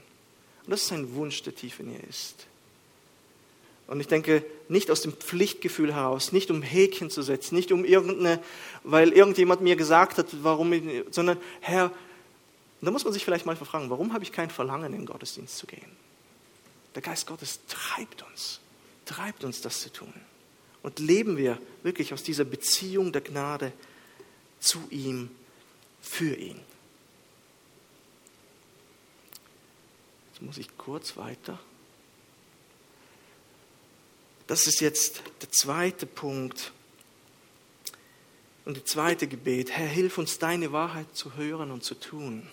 [0.64, 2.46] Und das ist ein Wunsch, der tief in ihr ist.
[3.86, 7.84] Und ich denke, nicht aus dem Pflichtgefühl heraus, nicht um Häkchen zu setzen, nicht um
[7.84, 8.42] irgendeine,
[8.82, 10.74] weil irgendjemand mir gesagt hat, warum,
[11.10, 11.90] sondern Herr,
[12.82, 15.56] da muss man sich vielleicht mal fragen, warum habe ich kein Verlangen, in den Gottesdienst
[15.56, 15.90] zu gehen?
[16.94, 18.60] Der Geist Gottes treibt uns,
[19.06, 20.12] treibt uns das zu tun.
[20.88, 23.74] Und leben wir wirklich aus dieser Beziehung der Gnade
[24.58, 25.28] zu ihm,
[26.00, 26.58] für ihn.
[30.32, 31.60] Jetzt muss ich kurz weiter.
[34.46, 36.72] Das ist jetzt der zweite Punkt
[38.64, 39.72] und das zweite Gebet.
[39.72, 42.48] Herr, hilf uns, deine Wahrheit zu hören und zu tun.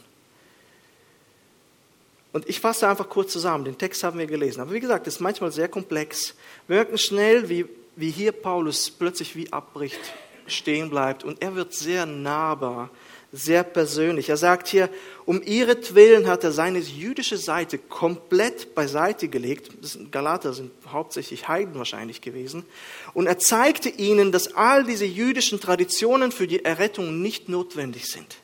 [2.33, 3.63] Und ich fasse einfach kurz zusammen.
[3.63, 4.59] Den Text haben wir gelesen.
[4.59, 6.35] Aber wie gesagt, es ist manchmal sehr komplex.
[6.67, 7.65] Wir merken schnell, wie,
[7.95, 9.99] wie hier Paulus plötzlich wie abbricht,
[10.47, 11.23] stehen bleibt.
[11.23, 12.89] Und er wird sehr nahbar
[13.36, 14.29] sehr persönlich.
[14.29, 14.89] Er sagt hier,
[15.25, 19.71] um ihretwillen hat er seine jüdische Seite komplett beiseite gelegt.
[20.12, 22.65] Galater sind hauptsächlich Heiden wahrscheinlich gewesen.
[23.13, 28.38] Und er zeigte ihnen, dass all diese jüdischen Traditionen für die Errettung nicht notwendig sind.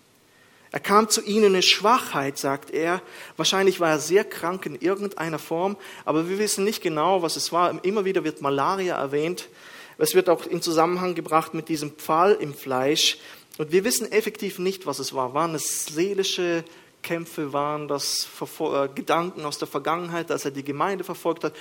[0.72, 3.02] Er kam zu ihnen in Schwachheit, sagt er.
[3.36, 7.52] Wahrscheinlich war er sehr krank in irgendeiner Form, aber wir wissen nicht genau, was es
[7.52, 7.84] war.
[7.84, 9.50] Immer wieder wird Malaria erwähnt.
[9.98, 13.18] Es wird auch in Zusammenhang gebracht mit diesem Pfahl im Fleisch.
[13.58, 15.34] Und wir wissen effektiv nicht, was es war.
[15.34, 16.64] Waren es seelische
[17.04, 21.54] Kämpfe, waren das äh, Gedanken aus der Vergangenheit, als er die Gemeinde verfolgt hat?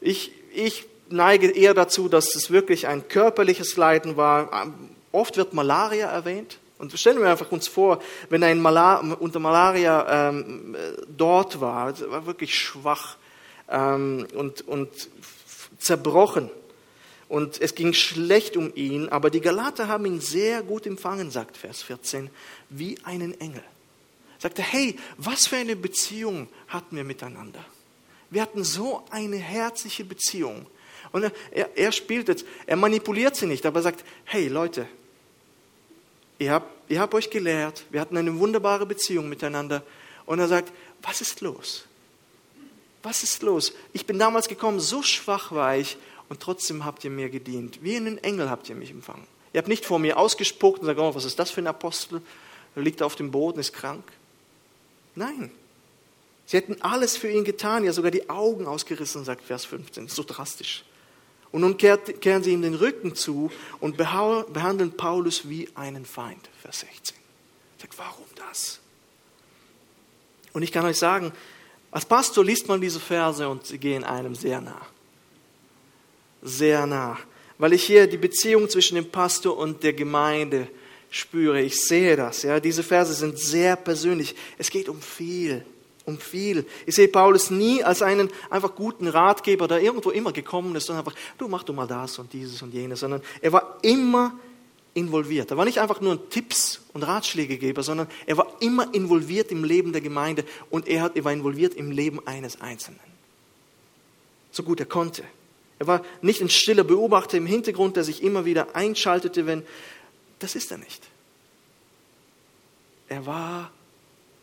[0.00, 4.72] Ich, ich neige eher dazu, dass es wirklich ein körperliches Leiden war.
[5.10, 6.58] Oft wird Malaria erwähnt.
[6.92, 10.76] Und stellen wir einfach uns vor, wenn er Malar unter Malaria ähm,
[11.08, 13.16] dort war, war wirklich schwach
[13.68, 14.90] ähm, und, und
[15.78, 16.50] zerbrochen
[17.28, 21.56] und es ging schlecht um ihn, aber die Galater haben ihn sehr gut empfangen, sagt
[21.56, 22.30] Vers 14,
[22.68, 23.64] wie einen Engel.
[24.38, 27.64] Sagte, hey, was für eine Beziehung hatten wir miteinander?
[28.30, 30.66] Wir hatten so eine herzliche Beziehung.
[31.12, 34.86] Und er, er spielt jetzt, er manipuliert sie nicht, aber er sagt, hey Leute,
[36.38, 39.82] ihr habt, ihr habt euch gelehrt, wir hatten eine wunderbare Beziehung miteinander.
[40.26, 41.84] Und er sagt, was ist los?
[43.02, 43.72] Was ist los?
[43.92, 47.80] Ich bin damals gekommen, so schwach war ich und trotzdem habt ihr mir gedient.
[47.82, 49.26] Wie einen Engel habt ihr mich empfangen.
[49.52, 52.22] Ihr habt nicht vor mir ausgespuckt und gesagt, oh, was ist das für ein Apostel?
[52.74, 54.04] Er liegt auf dem Boden, ist krank.
[55.14, 55.50] Nein.
[56.46, 60.08] Sie hätten alles für ihn getan, ja sogar die Augen ausgerissen, sagt Vers 15.
[60.08, 60.84] So drastisch.
[61.54, 66.48] Und nun kehren sie ihm den Rücken zu und behandeln Paulus wie einen Feind.
[66.60, 67.16] Vers 16.
[67.80, 68.80] Sagt, warum das?
[70.52, 71.32] Und ich kann euch sagen,
[71.90, 74.84] als Pastor liest man diese Verse und sie gehen einem sehr nah
[76.44, 77.18] sehr nah,
[77.58, 80.68] weil ich hier die Beziehung zwischen dem Pastor und der Gemeinde
[81.10, 81.60] spüre.
[81.62, 82.42] Ich sehe das.
[82.42, 84.36] Ja, diese Verse sind sehr persönlich.
[84.58, 85.64] Es geht um viel,
[86.06, 86.66] um viel.
[86.86, 90.96] Ich sehe Paulus nie als einen einfach guten Ratgeber, der irgendwo immer gekommen ist und
[90.96, 94.38] einfach, du mach du mal das und dieses und jenes, sondern er war immer
[94.92, 95.50] involviert.
[95.50, 99.64] Er war nicht einfach nur ein Tipps und Ratschlägegeber, sondern er war immer involviert im
[99.64, 103.00] Leben der Gemeinde und er, er war involviert im Leben eines Einzelnen.
[104.52, 105.24] So gut er konnte.
[105.78, 109.64] Er war nicht ein stiller Beobachter im Hintergrund, der sich immer wieder einschaltete, wenn.
[110.38, 111.02] Das ist er nicht.
[113.08, 113.72] Er war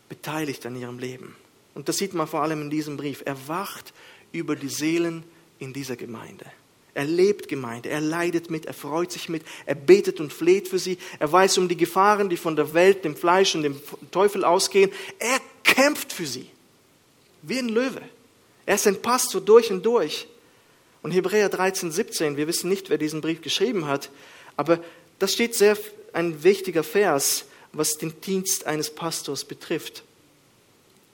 [0.09, 1.35] beteiligt an ihrem Leben.
[1.73, 3.23] Und das sieht man vor allem in diesem Brief.
[3.25, 3.93] Er wacht
[4.31, 5.23] über die Seelen
[5.59, 6.45] in dieser Gemeinde.
[6.93, 10.79] Er lebt Gemeinde, er leidet mit, er freut sich mit, er betet und fleht für
[10.79, 13.81] sie, er weiß um die Gefahren, die von der Welt, dem Fleisch und dem
[14.11, 14.91] Teufel ausgehen.
[15.17, 16.49] Er kämpft für sie,
[17.43, 18.01] wie ein Löwe.
[18.65, 20.27] Er ist ein Pastor durch und durch.
[21.01, 24.09] Und Hebräer 13, 17, wir wissen nicht, wer diesen Brief geschrieben hat,
[24.57, 24.83] aber
[25.17, 25.77] das steht sehr
[26.13, 30.03] ein wichtiger Vers, was den Dienst eines Pastors betrifft.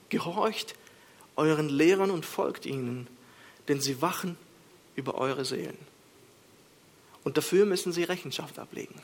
[0.09, 0.75] Gehorcht
[1.35, 3.07] euren Lehrern und folgt ihnen,
[3.67, 4.37] denn sie wachen
[4.95, 5.77] über eure Seelen.
[7.23, 8.95] Und dafür müssen sie Rechenschaft ablegen,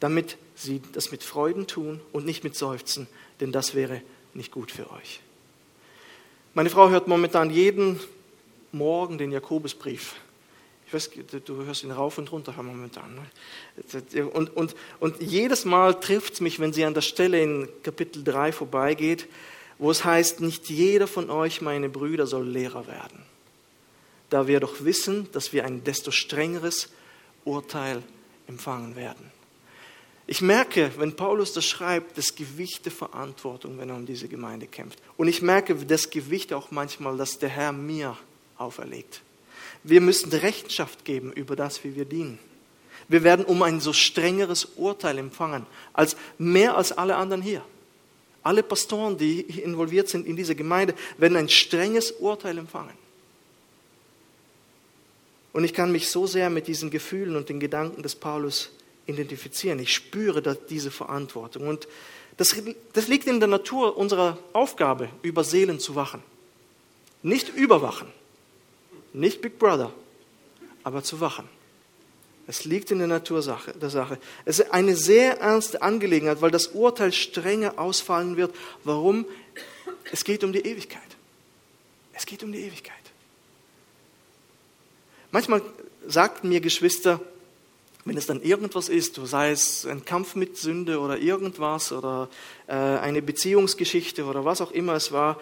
[0.00, 3.08] damit sie das mit Freuden tun und nicht mit Seufzen,
[3.40, 4.02] denn das wäre
[4.34, 5.20] nicht gut für euch.
[6.54, 7.98] Meine Frau hört momentan jeden
[8.72, 10.14] morgen den Jakobusbrief.
[10.92, 11.10] Weiß,
[11.44, 13.14] du hörst ihn rauf und runter momentan.
[13.14, 14.24] Ne?
[14.32, 18.22] Und, und, und jedes Mal trifft es mich, wenn sie an der Stelle in Kapitel
[18.24, 19.28] 3 vorbeigeht,
[19.78, 23.22] wo es heißt, nicht jeder von euch, meine Brüder, soll Lehrer werden.
[24.30, 26.88] Da wir doch wissen, dass wir ein desto strengeres
[27.44, 28.02] Urteil
[28.46, 29.30] empfangen werden.
[30.26, 34.66] Ich merke, wenn Paulus das schreibt, das Gewicht der Verantwortung, wenn er um diese Gemeinde
[34.66, 35.00] kämpft.
[35.16, 38.16] Und ich merke das Gewicht auch manchmal, dass der Herr mir
[38.56, 39.22] auferlegt.
[39.84, 42.38] Wir müssen Rechenschaft geben über das, wie wir dienen.
[43.08, 47.64] Wir werden um ein so strengeres Urteil empfangen, als mehr als alle anderen hier.
[48.42, 52.94] Alle Pastoren, die involviert sind in dieser Gemeinde, werden ein strenges Urteil empfangen.
[55.52, 58.70] Und ich kann mich so sehr mit diesen Gefühlen und den Gedanken des Paulus
[59.06, 59.78] identifizieren.
[59.78, 61.68] Ich spüre diese Verantwortung.
[61.68, 61.86] Und
[62.36, 62.56] das,
[62.94, 66.22] das liegt in der Natur unserer Aufgabe, über Seelen zu wachen.
[67.22, 68.08] Nicht überwachen,
[69.12, 69.92] nicht Big Brother,
[70.84, 71.48] aber zu wachen.
[72.46, 74.18] Es liegt in der Natur der Sache.
[74.44, 78.54] Es ist eine sehr ernste Angelegenheit, weil das Urteil strenger ausfallen wird.
[78.84, 79.26] Warum?
[80.10, 81.00] Es geht um die Ewigkeit.
[82.12, 82.96] Es geht um die Ewigkeit.
[85.30, 85.62] Manchmal
[86.06, 87.20] sagten mir Geschwister,
[88.04, 92.28] wenn es dann irgendwas ist, sei es ein Kampf mit Sünde oder irgendwas oder
[92.66, 95.38] äh, eine Beziehungsgeschichte oder was auch immer es war,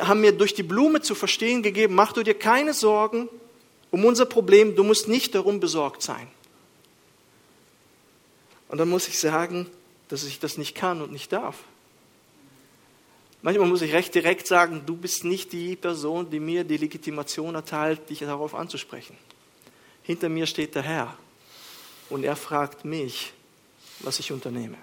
[0.00, 3.28] haben mir durch die Blume zu verstehen gegeben, mach du dir keine Sorgen
[3.90, 6.28] um unser Problem, du musst nicht darum besorgt sein.
[8.68, 9.66] Und dann muss ich sagen,
[10.08, 11.56] dass ich das nicht kann und nicht darf.
[13.42, 17.54] Manchmal muss ich recht direkt sagen, du bist nicht die Person, die mir die Legitimation
[17.54, 19.16] erteilt, dich darauf anzusprechen.
[20.02, 21.16] Hinter mir steht der Herr
[22.10, 23.32] und er fragt mich,
[24.00, 24.76] was ich unternehme.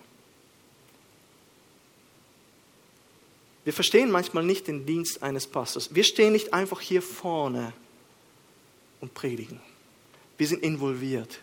[3.63, 5.95] Wir verstehen manchmal nicht den Dienst eines Pastors.
[5.95, 7.73] Wir stehen nicht einfach hier vorne
[8.99, 9.59] und predigen.
[10.37, 11.39] Wir sind involviert.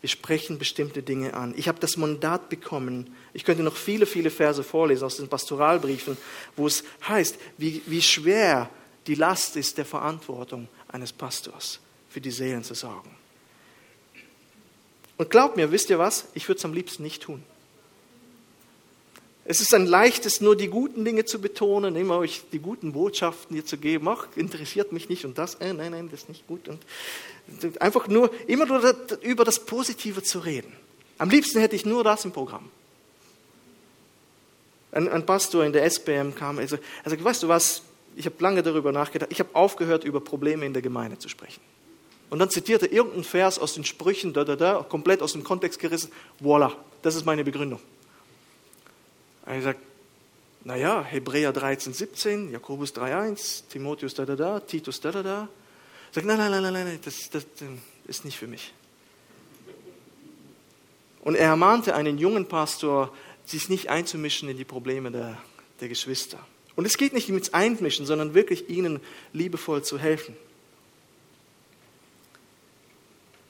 [0.00, 1.54] Wir sprechen bestimmte Dinge an.
[1.56, 3.14] Ich habe das Mandat bekommen.
[3.34, 6.16] Ich könnte noch viele, viele Verse vorlesen aus den Pastoralbriefen,
[6.56, 8.68] wo es heißt, wie, wie schwer
[9.06, 13.10] die Last ist der Verantwortung eines Pastors, für die Seelen zu sorgen.
[15.18, 16.26] Und glaubt mir, wisst ihr was?
[16.34, 17.44] Ich würde es am liebsten nicht tun.
[19.44, 23.54] Es ist ein leichtes, nur die guten Dinge zu betonen, immer euch die guten Botschaften
[23.54, 24.06] hier zu geben.
[24.08, 26.68] Ach, interessiert mich nicht und das, äh, nein, nein, das ist nicht gut.
[26.68, 26.80] Und
[27.80, 30.72] einfach nur, immer nur über das Positive zu reden.
[31.18, 32.70] Am liebsten hätte ich nur das im Programm.
[34.92, 37.82] Ein, ein Pastor in der SBM kam, er sagte, weißt du was,
[38.14, 41.60] ich habe lange darüber nachgedacht, ich habe aufgehört, über Probleme in der Gemeinde zu sprechen.
[42.30, 45.44] Und dann zitierte er irgendeinen Vers aus den Sprüchen, da, da, da, komplett aus dem
[45.44, 46.12] Kontext gerissen.
[46.38, 47.80] Voila, das ist meine Begründung.
[49.46, 49.80] Er sagt,
[50.64, 55.48] naja, Hebräer 13, 17, Jakobus 3, 1, Timotheus da, da, da, Titus da, da, da.
[56.12, 57.46] Sagt, nein, nein, nein, nein, nein, das, das
[58.06, 58.72] ist nicht für mich.
[61.22, 63.12] Und er ermahnte einen jungen Pastor,
[63.44, 65.38] sich nicht einzumischen in die Probleme der,
[65.80, 66.38] der Geschwister.
[66.74, 69.00] Und es geht nicht mit Einmischen, sondern wirklich ihnen
[69.32, 70.36] liebevoll zu helfen.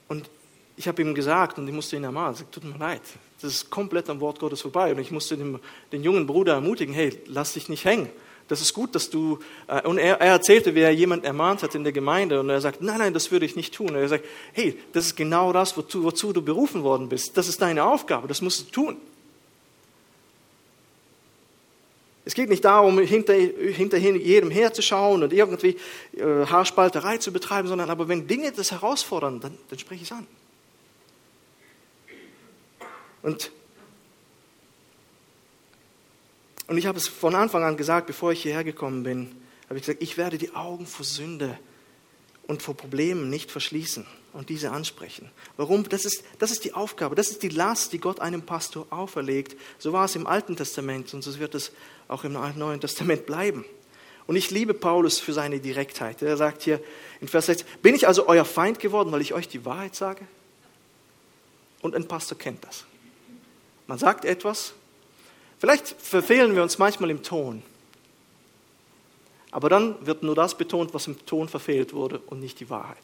[0.09, 0.29] Und
[0.77, 3.03] ich habe ihm gesagt und ich musste ihn ermahnen, sagt, tut mir leid,
[3.43, 4.93] das ist komplett am Wort Gottes vorbei.
[4.93, 5.59] Und ich musste den,
[5.91, 8.09] den jungen Bruder ermutigen, hey, lass dich nicht hängen.
[8.49, 11.75] Das ist gut, dass du, äh, und er, er, erzählte, wie er jemand ermahnt hat
[11.75, 13.91] in der Gemeinde und er sagt, nein, nein, das würde ich nicht tun.
[13.91, 17.37] Und er sagt, hey, das ist genau das, wozu, wozu du berufen worden bist.
[17.37, 18.97] Das ist deine Aufgabe, das musst du tun.
[22.25, 25.77] Es geht nicht darum, hinter, hinter jedem herzuschauen und irgendwie
[26.17, 30.17] äh, Haarspalterei zu betreiben, sondern aber wenn Dinge das herausfordern, dann, dann spreche ich es
[30.17, 30.27] an.
[33.23, 33.51] Und,
[36.67, 39.35] und ich habe es von Anfang an gesagt, bevor ich hierher gekommen bin,
[39.69, 41.59] habe ich gesagt, ich werde die Augen vor Sünde
[42.47, 45.31] und vor Problemen nicht verschließen und diese ansprechen.
[45.57, 45.89] Warum?
[45.89, 49.57] Das ist, das ist die Aufgabe, das ist die Last, die Gott einem Pastor auferlegt.
[49.79, 51.73] So war es im Alten Testament und so wird es
[52.09, 53.65] auch im Neuen Testament bleiben.
[54.27, 56.23] Und ich liebe Paulus für seine Direktheit.
[56.23, 56.81] Er sagt hier
[57.21, 60.27] in Vers 6, bin ich also euer Feind geworden, weil ich euch die Wahrheit sage?
[61.81, 62.85] Und ein Pastor kennt das.
[63.93, 64.73] Man sagt etwas,
[65.59, 67.63] vielleicht verfehlen wir uns manchmal im Ton,
[69.51, 72.97] aber dann wird nur das betont, was im Ton verfehlt wurde und nicht die Wahrheit.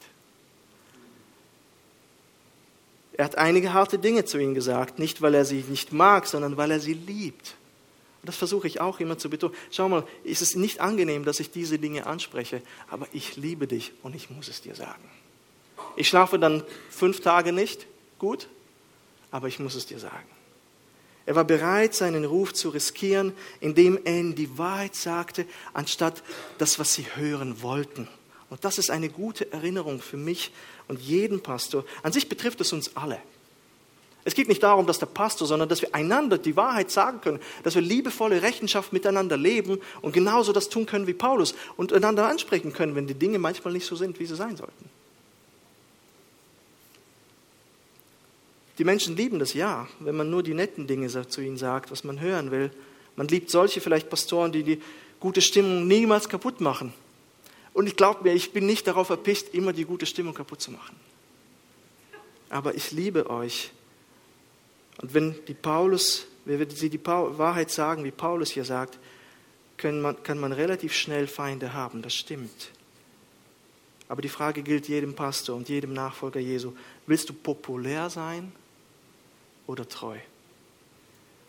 [3.13, 6.57] Er hat einige harte Dinge zu ihnen gesagt, nicht weil er sie nicht mag, sondern
[6.57, 7.53] weil er sie liebt.
[8.23, 9.53] Und das versuche ich auch immer zu betonen.
[9.69, 13.91] Schau mal, es ist nicht angenehm, dass ich diese Dinge anspreche, aber ich liebe dich
[14.01, 15.07] und ich muss es dir sagen.
[15.95, 17.85] Ich schlafe dann fünf Tage nicht,
[18.17, 18.47] gut,
[19.29, 20.38] aber ich muss es dir sagen.
[21.29, 26.23] Er war bereit, seinen Ruf zu riskieren, indem er ihnen die Wahrheit sagte, anstatt
[26.57, 28.07] das, was sie hören wollten.
[28.49, 30.51] Und das ist eine gute Erinnerung für mich
[30.87, 31.85] und jeden Pastor.
[32.01, 33.19] An sich betrifft es uns alle.
[34.25, 37.39] Es geht nicht darum, dass der Pastor, sondern dass wir einander die Wahrheit sagen können,
[37.61, 42.27] dass wir liebevolle Rechenschaft miteinander leben und genauso das tun können wie Paulus und einander
[42.27, 44.89] ansprechen können, wenn die Dinge manchmal nicht so sind, wie sie sein sollten.
[48.79, 52.05] Die Menschen lieben das ja, wenn man nur die netten Dinge zu ihnen sagt, was
[52.05, 52.71] man hören will.
[53.17, 54.81] Man liebt solche vielleicht Pastoren, die die
[55.19, 56.93] gute Stimmung niemals kaputt machen.
[57.73, 60.71] Und ich glaube mir, ich bin nicht darauf erpicht, immer die gute Stimmung kaputt zu
[60.71, 60.95] machen.
[62.49, 63.71] Aber ich liebe euch.
[65.01, 68.97] Und wenn die Paulus, wenn sie die Wahrheit sagen, wie Paulus hier sagt,
[69.83, 72.01] man, kann man relativ schnell Feinde haben.
[72.01, 72.71] Das stimmt.
[74.07, 76.71] Aber die Frage gilt jedem Pastor und jedem Nachfolger Jesu.
[77.07, 78.53] Willst du populär sein
[79.69, 80.17] oder treu.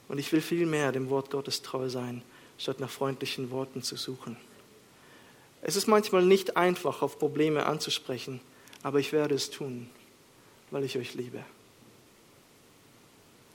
[0.08, 2.22] Und ich will vielmehr dem Wort Gottes treu sein,
[2.58, 4.36] statt nach freundlichen Worten zu suchen.
[5.62, 8.40] Es ist manchmal nicht einfach, auf Probleme anzusprechen,
[8.82, 9.88] aber ich werde es tun,
[10.70, 11.42] weil ich euch liebe.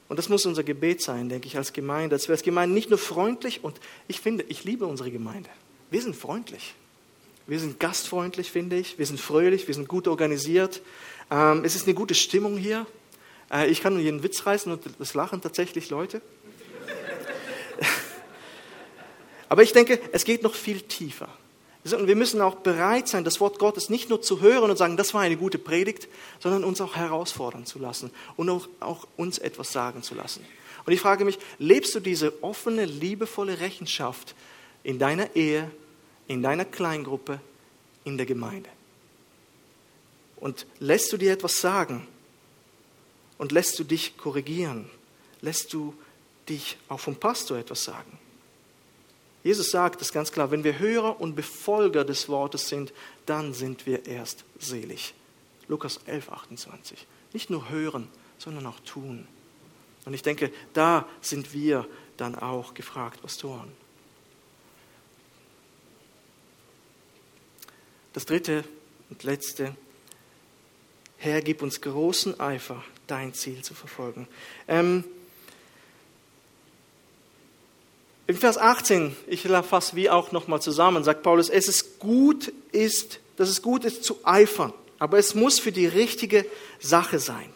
[0.09, 2.15] Und das muss unser Gebet sein, denke ich, als Gemeinde.
[2.15, 5.49] Als wäre als Gemeinde nicht nur freundlich und ich finde, ich liebe unsere Gemeinde.
[5.91, 6.73] Wir sind freundlich.
[7.47, 8.97] Wir sind gastfreundlich, finde ich.
[8.97, 10.81] Wir sind fröhlich, wir sind gut organisiert.
[11.29, 12.87] Ähm, es ist eine gute Stimmung hier.
[13.51, 16.21] Äh, ich kann nur jeden Witz reißen und das lachen tatsächlich Leute.
[19.49, 21.29] Aber ich denke, es geht noch viel tiefer.
[21.93, 24.97] Und wir müssen auch bereit sein, das Wort Gottes nicht nur zu hören und sagen,
[24.97, 26.07] das war eine gute Predigt,
[26.39, 30.43] sondern uns auch herausfordern zu lassen und auch, auch uns etwas sagen zu lassen.
[30.85, 34.33] Und ich frage mich, lebst du diese offene, liebevolle Rechenschaft
[34.83, 35.69] in deiner Ehe,
[36.27, 37.39] in deiner Kleingruppe,
[38.03, 38.69] in der Gemeinde?
[40.37, 42.07] Und lässt du dir etwas sagen?
[43.37, 44.89] Und lässt du dich korrigieren?
[45.41, 45.93] Lässt du
[46.47, 48.17] dich auch vom Pastor etwas sagen?
[49.43, 52.91] Jesus sagt es ganz klar, wenn wir Hörer und Befolger des Wortes sind,
[53.27, 55.13] dann sind wir erst selig.
[55.67, 57.05] Lukas 11, 28.
[57.31, 58.07] Nicht nur hören,
[58.39, 59.27] sondern auch tun.
[60.05, 63.71] Und ich denke, da sind wir dann auch gefragt, Pastoren.
[68.13, 68.63] Das dritte
[69.09, 69.75] und letzte,
[71.17, 74.27] Herr, gib uns großen Eifer, dein Ziel zu verfolgen.
[74.67, 75.03] Ähm,
[78.27, 83.19] Im Vers 18, ich fasse wie auch nochmal zusammen, sagt Paulus, es ist gut ist,
[83.37, 86.45] dass es gut ist zu eifern, aber es muss für die richtige
[86.79, 87.49] Sache sein.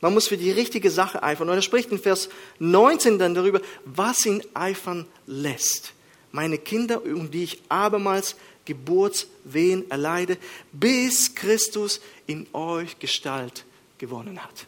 [0.00, 1.48] Man muss für die richtige Sache eifern.
[1.48, 2.28] Und er spricht in Vers
[2.58, 5.94] 19 dann darüber, was ihn eifern lässt.
[6.30, 10.36] Meine Kinder, um die ich abermals Geburtswehen erleide,
[10.72, 13.64] bis Christus in euch Gestalt
[13.96, 14.66] gewonnen hat.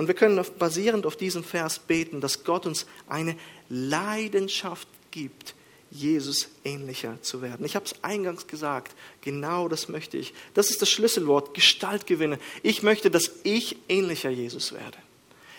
[0.00, 3.36] Und wir können basierend auf diesem Vers beten, dass Gott uns eine
[3.68, 5.54] Leidenschaft gibt,
[5.90, 7.66] Jesus ähnlicher zu werden.
[7.66, 10.32] Ich habe es eingangs gesagt, genau das möchte ich.
[10.54, 12.38] Das ist das Schlüsselwort, Gestaltgewinne.
[12.62, 14.96] Ich möchte, dass ich ähnlicher Jesus werde.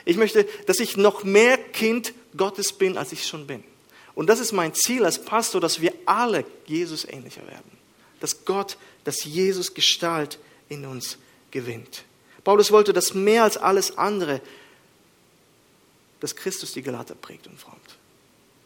[0.06, 3.63] Ich möchte, dass ich noch mehr Kind Gottes bin, als ich schon bin.
[4.15, 7.77] Und das ist mein Ziel als Pastor, dass wir alle Jesus ähnlicher werden.
[8.19, 11.19] Dass Gott, dass Jesus Gestalt in uns
[11.51, 12.06] gewinnt.
[12.43, 14.41] Paulus wollte das mehr als alles andere,
[16.19, 17.97] dass Christus die Galater prägt und formt.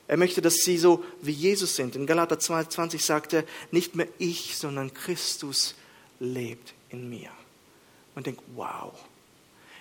[0.07, 1.95] Er möchte, dass sie so wie Jesus sind.
[1.95, 5.73] In Galater 22 sagt er, nicht mehr ich, sondern Christus
[6.19, 7.31] lebt in mir.
[8.13, 8.93] Und denkt, wow.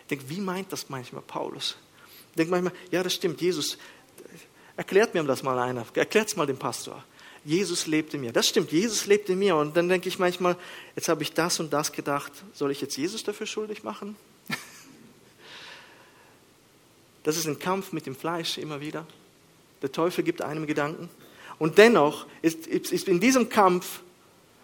[0.02, 1.76] Ich denke, wie meint das manchmal Paulus?
[2.30, 3.76] Ich denke manchmal, ja, das stimmt, Jesus,
[4.76, 7.04] erklärt mir das mal einer, erklärt es mal dem Pastor.
[7.44, 8.32] Jesus lebt in mir.
[8.32, 9.56] Das stimmt, Jesus lebt in mir.
[9.56, 10.56] Und dann denke ich manchmal,
[10.96, 14.16] jetzt habe ich das und das gedacht, soll ich jetzt Jesus dafür schuldig machen?
[17.22, 19.06] Das ist ein Kampf mit dem Fleisch immer wieder.
[19.80, 21.08] Der Teufel gibt einem Gedanken.
[21.58, 24.00] Und dennoch ist, ist in diesem Kampf,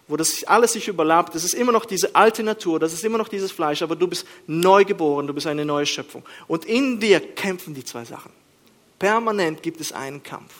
[0.06, 3.16] wo das alles sich überlappt, das ist immer noch diese alte Natur, das ist immer
[3.16, 6.22] noch dieses Fleisch, aber du bist neu geboren, du bist eine neue Schöpfung.
[6.48, 8.30] Und in dir kämpfen die zwei Sachen.
[8.98, 10.52] Permanent gibt es einen Kampf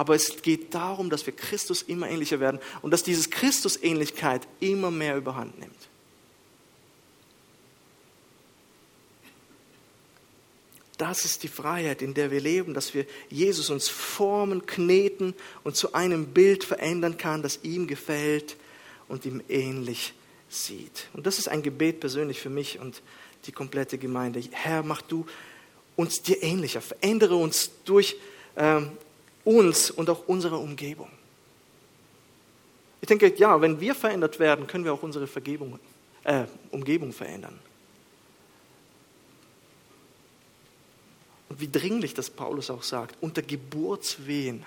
[0.00, 4.90] aber es geht darum, dass wir Christus immer ähnlicher werden und dass diese Christusähnlichkeit immer
[4.90, 5.76] mehr überhand nimmt.
[10.96, 15.34] Das ist die Freiheit, in der wir leben, dass wir Jesus uns formen, kneten
[15.64, 18.56] und zu einem Bild verändern kann, das ihm gefällt
[19.06, 20.14] und ihm ähnlich
[20.48, 21.08] sieht.
[21.12, 23.02] Und das ist ein Gebet persönlich für mich und
[23.44, 24.42] die komplette Gemeinde.
[24.50, 25.26] Herr, mach du
[25.94, 28.16] uns dir ähnlicher, verändere uns durch
[28.56, 28.92] ähm,
[29.44, 31.10] uns und auch unsere Umgebung.
[33.00, 35.26] Ich denke, ja, wenn wir verändert werden, können wir auch unsere
[36.24, 37.58] äh, Umgebung verändern.
[41.48, 44.64] Und wie dringlich das Paulus auch sagt, unter Geburtswehen.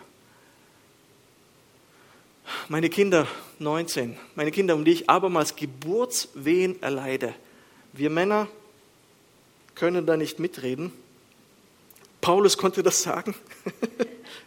[2.68, 3.28] Meine Kinder,
[3.60, 7.34] 19, meine Kinder, um die ich abermals Geburtswehen erleide.
[7.94, 8.48] Wir Männer
[9.76, 10.92] können da nicht mitreden.
[12.20, 13.36] Paulus konnte das sagen.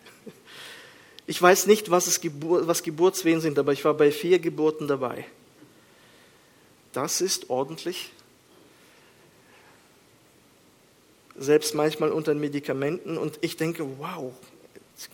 [1.27, 5.25] Ich weiß nicht, was, Gebur was Geburtswehen sind, aber ich war bei vier Geburten dabei.
[6.92, 8.11] Das ist ordentlich.
[11.37, 13.19] Selbst manchmal unter Medikamenten.
[13.19, 14.33] Und ich denke, wow,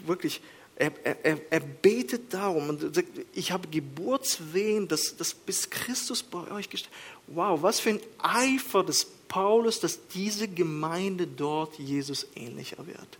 [0.06, 0.42] wirklich,
[0.76, 6.50] er, er, er betet darum und sagt, ich habe Geburtswehen, das, das bis Christus bei
[6.50, 6.94] euch gestellt.
[7.26, 13.18] Wow, was für ein Eifer des Paulus, dass diese Gemeinde dort Jesus ähnlicher wird.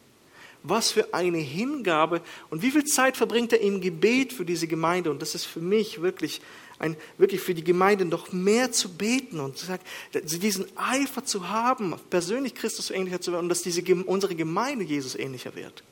[0.63, 5.11] Was für eine Hingabe und wie viel Zeit verbringt er im Gebet für diese Gemeinde.
[5.11, 6.41] Und das ist für mich wirklich
[6.79, 9.83] ein, wirklich für die Gemeinde noch mehr zu beten und zu sagen,
[10.13, 15.15] diesen Eifer zu haben, persönlich Christus ähnlicher zu werden und dass diese, unsere Gemeinde Jesus
[15.15, 15.83] ähnlicher wird.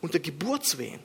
[0.00, 1.00] Unter Geburtswehen.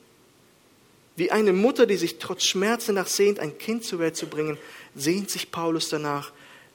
[1.16, 4.58] Wie eine Mutter, die sich trotz Schmerzen nach sehnt, ein Kind zur Welt zu bringen,
[4.94, 6.32] sehnt sich Paulus danach,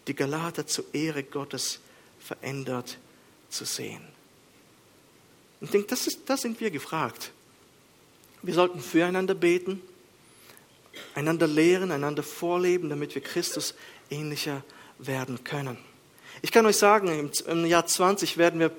[0.07, 1.79] die Galater zur Ehre Gottes
[2.19, 2.97] verändert
[3.49, 4.01] zu sehen.
[5.61, 7.31] Und ich denke, das, ist, das sind wir gefragt.
[8.41, 9.81] Wir sollten füreinander beten,
[11.13, 13.75] einander lehren, einander vorleben, damit wir Christus
[14.09, 14.63] ähnlicher
[14.97, 15.77] werden können.
[16.41, 18.71] Ich kann euch sagen, im Jahr 20 werden wir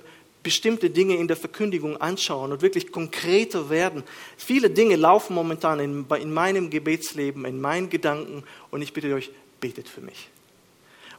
[0.42, 4.02] bestimmte Dinge in der Verkündigung anschauen und wirklich konkreter werden.
[4.36, 9.30] Viele Dinge laufen momentan in, in meinem Gebetsleben, in meinen Gedanken und ich bitte euch,
[9.60, 10.28] betet für mich.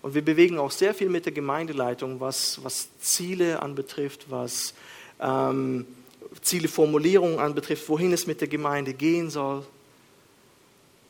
[0.02, 4.74] Und wir bewegen auch sehr viel mit der Gemeindeleitung, was, was Ziele anbetrifft, was
[5.24, 5.88] ähm,
[6.42, 9.66] Zieleformulierungen anbetrifft, wohin es mit der Gemeinde gehen soll.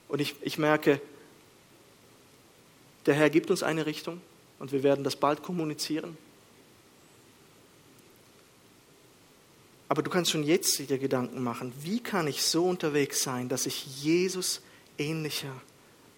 [0.08, 1.02] Und ich, ich merke,
[3.06, 4.22] der Herr gibt uns eine Richtung
[4.60, 6.18] und wir werden das bald kommunizieren.
[9.90, 13.66] Aber du kannst schon jetzt dir Gedanken machen, wie kann ich so unterwegs sein, dass
[13.66, 14.62] ich Jesus
[14.98, 15.54] ähnlicher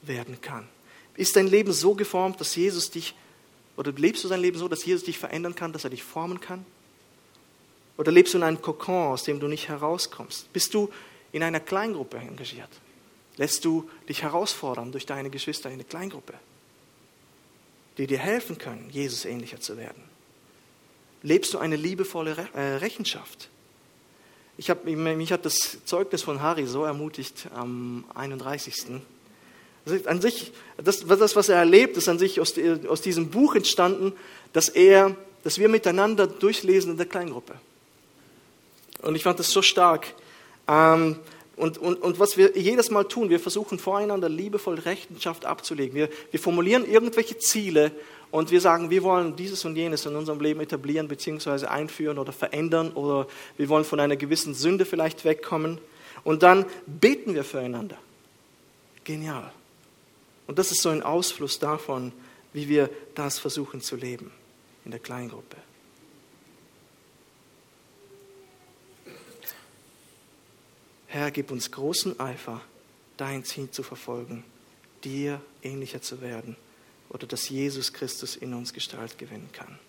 [0.01, 0.67] werden kann?
[1.15, 3.15] Ist dein Leben so geformt, dass Jesus dich,
[3.77, 6.39] oder lebst du dein Leben so, dass Jesus dich verändern kann, dass er dich formen
[6.39, 6.65] kann?
[7.97, 10.51] Oder lebst du in einem Kokon, aus dem du nicht herauskommst?
[10.51, 10.89] Bist du
[11.31, 12.69] in einer Kleingruppe engagiert?
[13.37, 16.33] Lässt du dich herausfordern durch deine Geschwister in eine Kleingruppe,
[17.97, 20.03] die dir helfen können, Jesus ähnlicher zu werden?
[21.21, 23.49] Lebst du eine liebevolle äh, Rechenschaft?
[24.57, 28.73] Ich hab, mich hat das Zeugnis von Harry so ermutigt am 31.
[30.05, 32.55] An sich, das, das, was er erlebt, ist an sich aus,
[32.87, 34.13] aus diesem Buch entstanden,
[34.53, 37.55] dass, er, dass wir miteinander durchlesen in der Kleingruppe.
[39.01, 40.13] Und ich fand das so stark.
[40.67, 41.19] Ähm,
[41.55, 45.95] und, und, und was wir jedes Mal tun, wir versuchen voreinander liebevoll Rechenschaft abzulegen.
[45.95, 47.91] Wir, wir formulieren irgendwelche Ziele
[48.31, 51.67] und wir sagen, wir wollen dieses und jenes in unserem Leben etablieren bzw.
[51.67, 55.79] einführen oder verändern oder wir wollen von einer gewissen Sünde vielleicht wegkommen.
[56.25, 57.97] Und dann beten wir füreinander.
[59.05, 59.51] Genial.
[60.47, 62.11] Und das ist so ein Ausfluss davon,
[62.51, 64.31] wie wir das versuchen zu leben
[64.83, 65.57] in der Kleingruppe.
[71.08, 72.62] Herr, gib uns großen Eifer,
[73.18, 74.43] dein Ziel zu verfolgen,
[75.03, 76.56] dir ähnlicher zu werden
[77.10, 79.80] oder dass Jesus Christus in uns Gestalt gewinnen kann.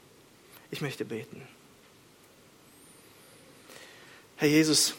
[0.70, 1.42] Ich möchte beten.
[4.36, 4.94] Herr Jesus,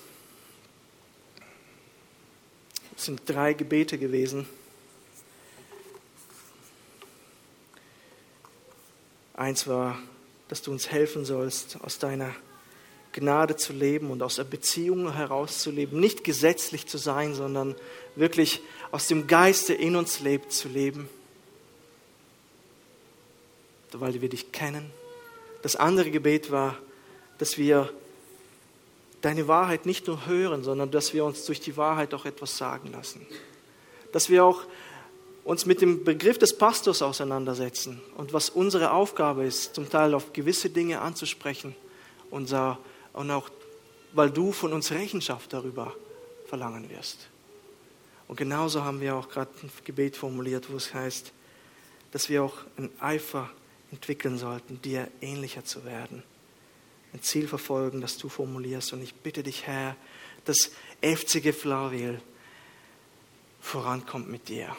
[2.95, 4.47] es sind drei Gebete gewesen
[9.37, 9.99] Eins war,
[10.47, 12.33] dass du uns helfen sollst, aus deiner
[13.19, 17.75] Gnade zu leben und aus der Beziehung herauszuleben, nicht gesetzlich zu sein, sondern
[18.15, 18.61] wirklich
[18.91, 21.09] aus dem Geist, der in uns lebt, zu leben,
[23.91, 24.91] weil wir dich kennen.
[25.61, 26.77] Das andere Gebet war,
[27.39, 27.91] dass wir
[29.21, 32.91] deine Wahrheit nicht nur hören, sondern dass wir uns durch die Wahrheit auch etwas sagen
[32.91, 33.25] lassen.
[34.11, 34.61] Dass wir auch
[35.43, 40.33] uns mit dem Begriff des Pastors auseinandersetzen und was unsere Aufgabe ist, zum Teil auf
[40.33, 41.75] gewisse Dinge anzusprechen
[42.29, 42.77] unser,
[43.17, 43.49] und auch,
[44.13, 45.93] weil du von uns Rechenschaft darüber
[46.45, 47.29] verlangen wirst.
[48.27, 51.33] Und genauso haben wir auch gerade ein Gebet formuliert, wo es heißt,
[52.11, 53.49] dass wir auch einen Eifer
[53.91, 56.21] entwickeln sollten, dir ähnlicher zu werden.
[57.11, 58.93] Ein Ziel verfolgen, das du formulierst.
[58.93, 59.95] Und ich bitte dich, Herr,
[60.45, 62.21] dass FCG Flawil
[63.61, 64.75] vorankommt mit dir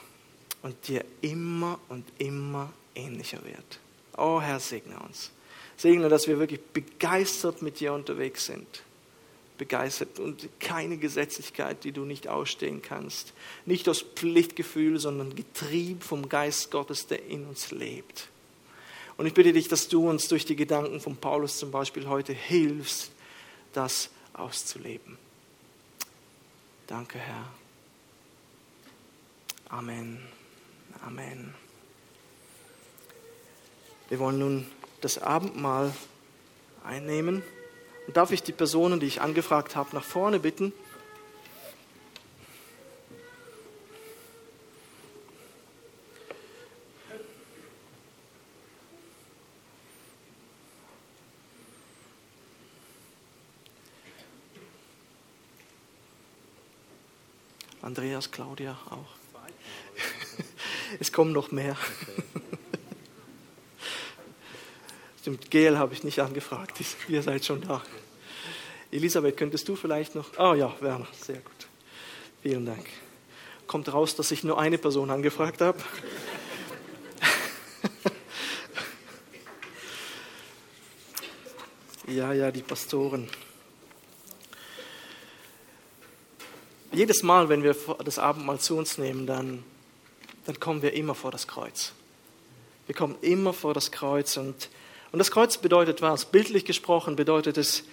[0.62, 3.80] und dir immer und immer ähnlicher wird.
[4.16, 5.32] Oh Herr, segne uns.
[5.78, 8.66] Segne, dass wir wirklich begeistert mit dir unterwegs sind.
[9.58, 13.32] Begeistert und keine Gesetzlichkeit, die du nicht ausstehen kannst.
[13.64, 18.28] Nicht aus Pflichtgefühl, sondern getrieben vom Geist Gottes, der in uns lebt.
[19.16, 22.32] Und ich bitte dich, dass du uns durch die Gedanken von Paulus zum Beispiel heute
[22.32, 23.10] hilfst,
[23.72, 25.16] das auszuleben.
[26.88, 27.48] Danke, Herr.
[29.68, 30.20] Amen.
[31.04, 31.54] Amen.
[34.08, 34.66] Wir wollen nun
[35.00, 35.92] das Abendmahl
[36.84, 37.42] einnehmen.
[38.06, 40.72] Und darf ich die Personen, die ich angefragt habe, nach vorne bitten?
[57.88, 59.16] Andreas, Claudia auch.
[61.00, 61.76] Es kommen noch mehr.
[65.28, 66.78] Stimmt, Gail habe ich nicht angefragt.
[67.06, 67.82] Ihr seid schon da.
[68.90, 70.30] Elisabeth, könntest du vielleicht noch?
[70.38, 71.68] Oh ja, Werner, sehr gut.
[72.40, 72.86] Vielen Dank.
[73.66, 75.78] kommt raus, dass ich nur eine Person angefragt habe.
[82.08, 83.28] ja, ja, die Pastoren.
[86.90, 89.62] Jedes Mal, wenn wir das Abendmahl zu uns nehmen, dann,
[90.46, 91.92] dann kommen wir immer vor das Kreuz.
[92.86, 94.70] Wir kommen immer vor das Kreuz und,
[95.12, 96.26] und das Kreuz bedeutet was?
[96.26, 97.84] Bildlich gesprochen bedeutet es,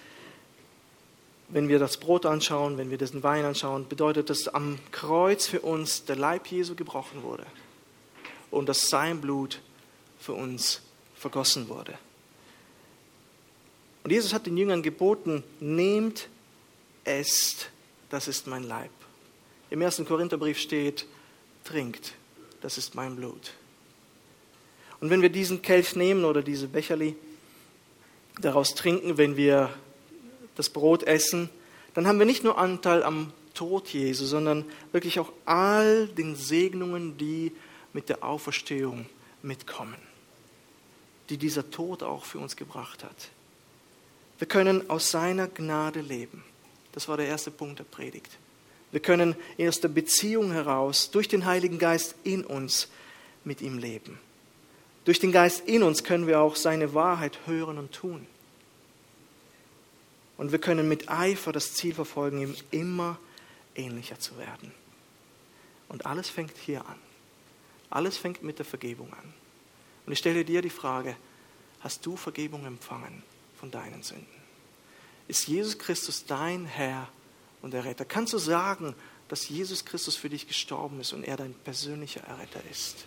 [1.49, 5.61] wenn wir das Brot anschauen, wenn wir diesen Wein anschauen, bedeutet es, am Kreuz für
[5.61, 7.45] uns der Leib Jesu gebrochen wurde
[8.51, 9.61] und dass sein Blut
[10.19, 10.81] für uns
[11.15, 11.97] vergossen wurde.
[14.03, 16.29] Und Jesus hat den Jüngern geboten, nehmt,
[17.03, 17.69] esst,
[18.09, 18.91] das ist mein Leib.
[19.69, 21.05] Im ersten Korintherbrief steht,
[21.63, 22.13] trinkt,
[22.61, 23.53] das ist mein Blut.
[24.99, 27.15] Und wenn wir diesen Kelch nehmen oder diese Becherli,
[28.39, 29.73] daraus trinken, wenn wir
[30.55, 31.49] das Brot essen,
[31.93, 37.17] dann haben wir nicht nur Anteil am Tod Jesu, sondern wirklich auch all den Segnungen,
[37.17, 37.53] die
[37.93, 39.05] mit der Auferstehung
[39.41, 39.95] mitkommen,
[41.29, 43.29] die dieser Tod auch für uns gebracht hat.
[44.37, 46.43] Wir können aus seiner Gnade leben.
[46.91, 48.37] Das war der erste Punkt der Predigt.
[48.91, 52.89] Wir können aus der Beziehung heraus, durch den Heiligen Geist in uns,
[53.45, 54.19] mit ihm leben.
[55.05, 58.25] Durch den Geist in uns können wir auch seine Wahrheit hören und tun.
[60.37, 63.17] Und wir können mit Eifer das Ziel verfolgen, ihm immer
[63.75, 64.71] ähnlicher zu werden.
[65.87, 66.99] Und alles fängt hier an.
[67.89, 69.33] Alles fängt mit der Vergebung an.
[70.05, 71.15] Und ich stelle dir die Frage,
[71.79, 73.23] hast du Vergebung empfangen
[73.59, 74.25] von deinen Sünden?
[75.27, 77.07] Ist Jesus Christus dein Herr
[77.61, 78.05] und Erretter?
[78.05, 78.95] Kannst du sagen,
[79.27, 83.05] dass Jesus Christus für dich gestorben ist und er dein persönlicher Erretter ist?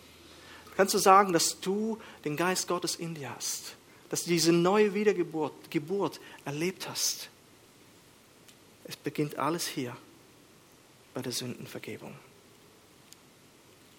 [0.79, 3.75] Kannst du sagen, dass du den Geist Gottes in dir hast?
[4.09, 7.29] dass du diese neue Wiedergeburt Geburt erlebt hast.
[8.85, 9.95] Es beginnt alles hier
[11.13, 12.15] bei der Sündenvergebung.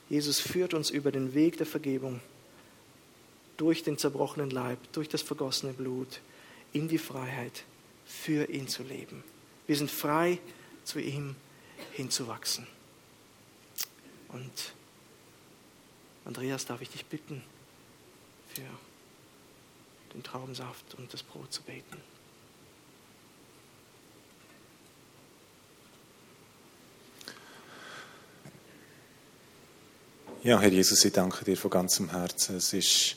[0.08, 2.20] Jesus führt uns über den Weg der Vergebung
[3.56, 6.20] durch den zerbrochenen Leib, durch das vergossene Blut
[6.72, 7.64] in die Freiheit,
[8.04, 9.22] für ihn zu leben.
[9.68, 10.40] Wir sind frei,
[10.82, 11.36] zu ihm
[11.92, 12.66] hinzuwachsen.
[14.30, 14.72] Und
[16.24, 17.42] Andreas, darf ich dich bitten
[18.54, 18.62] für
[20.14, 21.96] den Traubensaft und das Brot zu beten.
[30.42, 32.56] Ja, Herr Jesus, ich danke dir von ganzem Herzen.
[32.56, 33.16] Es ist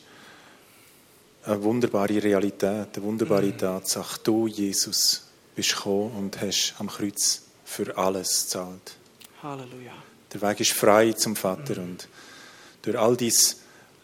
[1.45, 3.58] eine wunderbare Realität, eine wunderbare mhm.
[3.58, 4.20] Tatsache.
[4.24, 5.24] Du, Jesus,
[5.56, 8.97] bist gekommen und hast am Kreuz für alles gezahlt.
[9.41, 9.93] Halleluja.
[10.34, 11.91] Der Weg ist frei zum Vater mhm.
[11.91, 12.08] und
[12.84, 13.58] durch all dies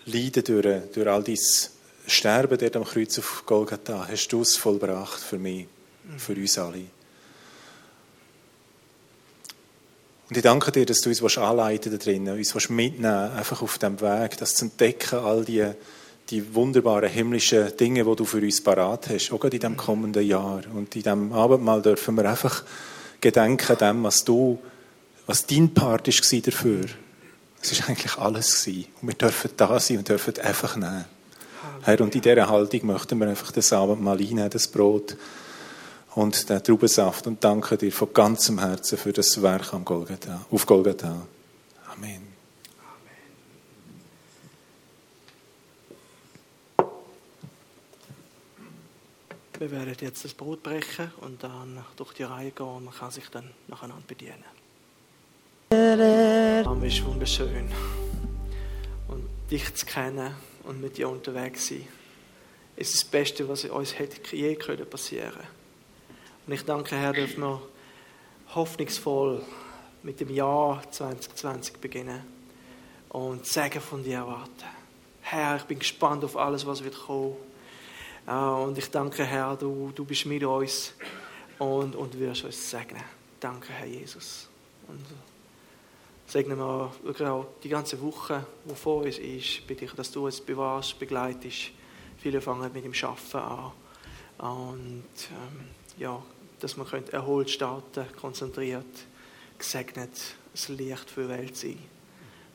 [0.05, 1.71] Leiden, durch, durch all dies
[2.07, 5.67] Sterben dort am Kreuz auf Golgatha hast du es vollbracht für mich,
[6.17, 6.85] für uns alle.
[10.27, 13.99] Und ich danke dir, dass du uns anleiten da drinnen, uns mitnehmen einfach auf dem
[14.01, 15.65] Weg, das zu entdecken, all die,
[16.29, 20.61] die wunderbaren himmlischen Dinge, die du für uns parat hast, auch in diesem kommenden Jahr.
[20.73, 22.63] Und in diesem Abendmahl dürfen wir einfach
[23.21, 24.59] gedenken dem, was du,
[25.27, 26.85] was dein Part war dafür.
[27.61, 28.67] Es war eigentlich alles.
[28.67, 31.05] Und wir dürfen da sein und dürfen einfach nehmen.
[31.81, 35.15] Herr, und in dieser Haltung möchten wir einfach das Abendmahl einnehmen, das Brot
[36.15, 40.65] und den Traubensaft und danke dir von ganzem Herzen für das Werk am Golgatha, auf
[40.65, 41.25] Golgatha.
[41.93, 42.27] Amen.
[49.57, 53.11] Wir werden jetzt das Brot brechen und dann durch die Reihe gehen und man kann
[53.11, 54.58] sich dann nacheinander bedienen.
[55.71, 57.69] Es ist wunderschön.
[59.07, 61.87] Und dich zu kennen und mit dir unterwegs sein,
[62.75, 65.47] ist das Beste, was uns hätte je passieren können.
[66.47, 67.61] Und ich danke, Herr, dürfen wir
[68.55, 69.43] hoffnungsvoll
[70.01, 72.23] mit dem Jahr 2020 beginnen
[73.09, 74.65] und Segen von dir erwarten.
[75.21, 77.35] Herr, ich bin gespannt auf alles, was wird kommen.
[78.25, 80.93] Und ich danke, Herr, du, du bist mit uns
[81.59, 83.03] und, und wirst uns segnen.
[83.39, 84.47] Danke, Herr Jesus.
[84.87, 85.05] Und
[86.29, 89.65] segnen wir wirklich auch die ganze Woche, die vor uns ist.
[89.65, 91.71] Bitte ich, dass du uns bewahrst, begleitest.
[92.19, 93.71] Viele fangen mit dem Schaffen an.
[94.37, 95.65] Und ähm,
[95.97, 96.21] ja,
[96.59, 98.85] dass man erholt starten, konzentriert,
[99.57, 100.11] gesegnet,
[100.53, 101.79] ein Licht für die Welt sein,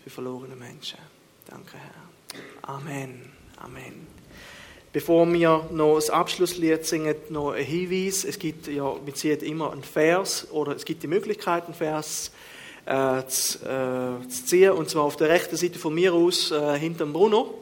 [0.03, 1.01] für verlorene Menschen.
[1.47, 2.73] Danke, Herr.
[2.75, 3.33] Amen.
[3.57, 4.07] Amen.
[4.93, 8.25] Bevor wir noch das Abschlusslied singen, noch ein Hinweis.
[8.25, 12.31] Es gibt ja mit Sicherheit immer einen Vers oder es gibt die Möglichkeit, einen Vers
[12.87, 14.73] äh, zu, äh, zu, ziehen.
[14.73, 17.55] Und zwar auf der rechten Seite von mir aus, äh, hinter Bruno,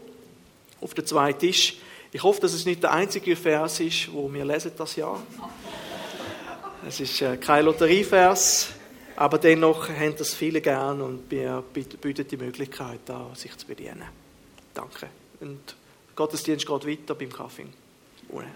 [0.81, 1.77] auf der zweiten Tisch.
[2.13, 5.23] Ich hoffe, dass es nicht der einzige Vers ist, wo wir lesen das Jahr.
[6.87, 8.69] Es ist äh, kein Lotterievers,
[9.17, 14.05] Aber dennoch haben das viele gern und wir bieten die Möglichkeit, da sich zu bedienen.
[14.75, 15.09] Danke.
[15.41, 15.77] Und
[16.17, 17.67] Gottesdienst geht weiter beim Kaffee.
[18.31, 18.49] Ohne.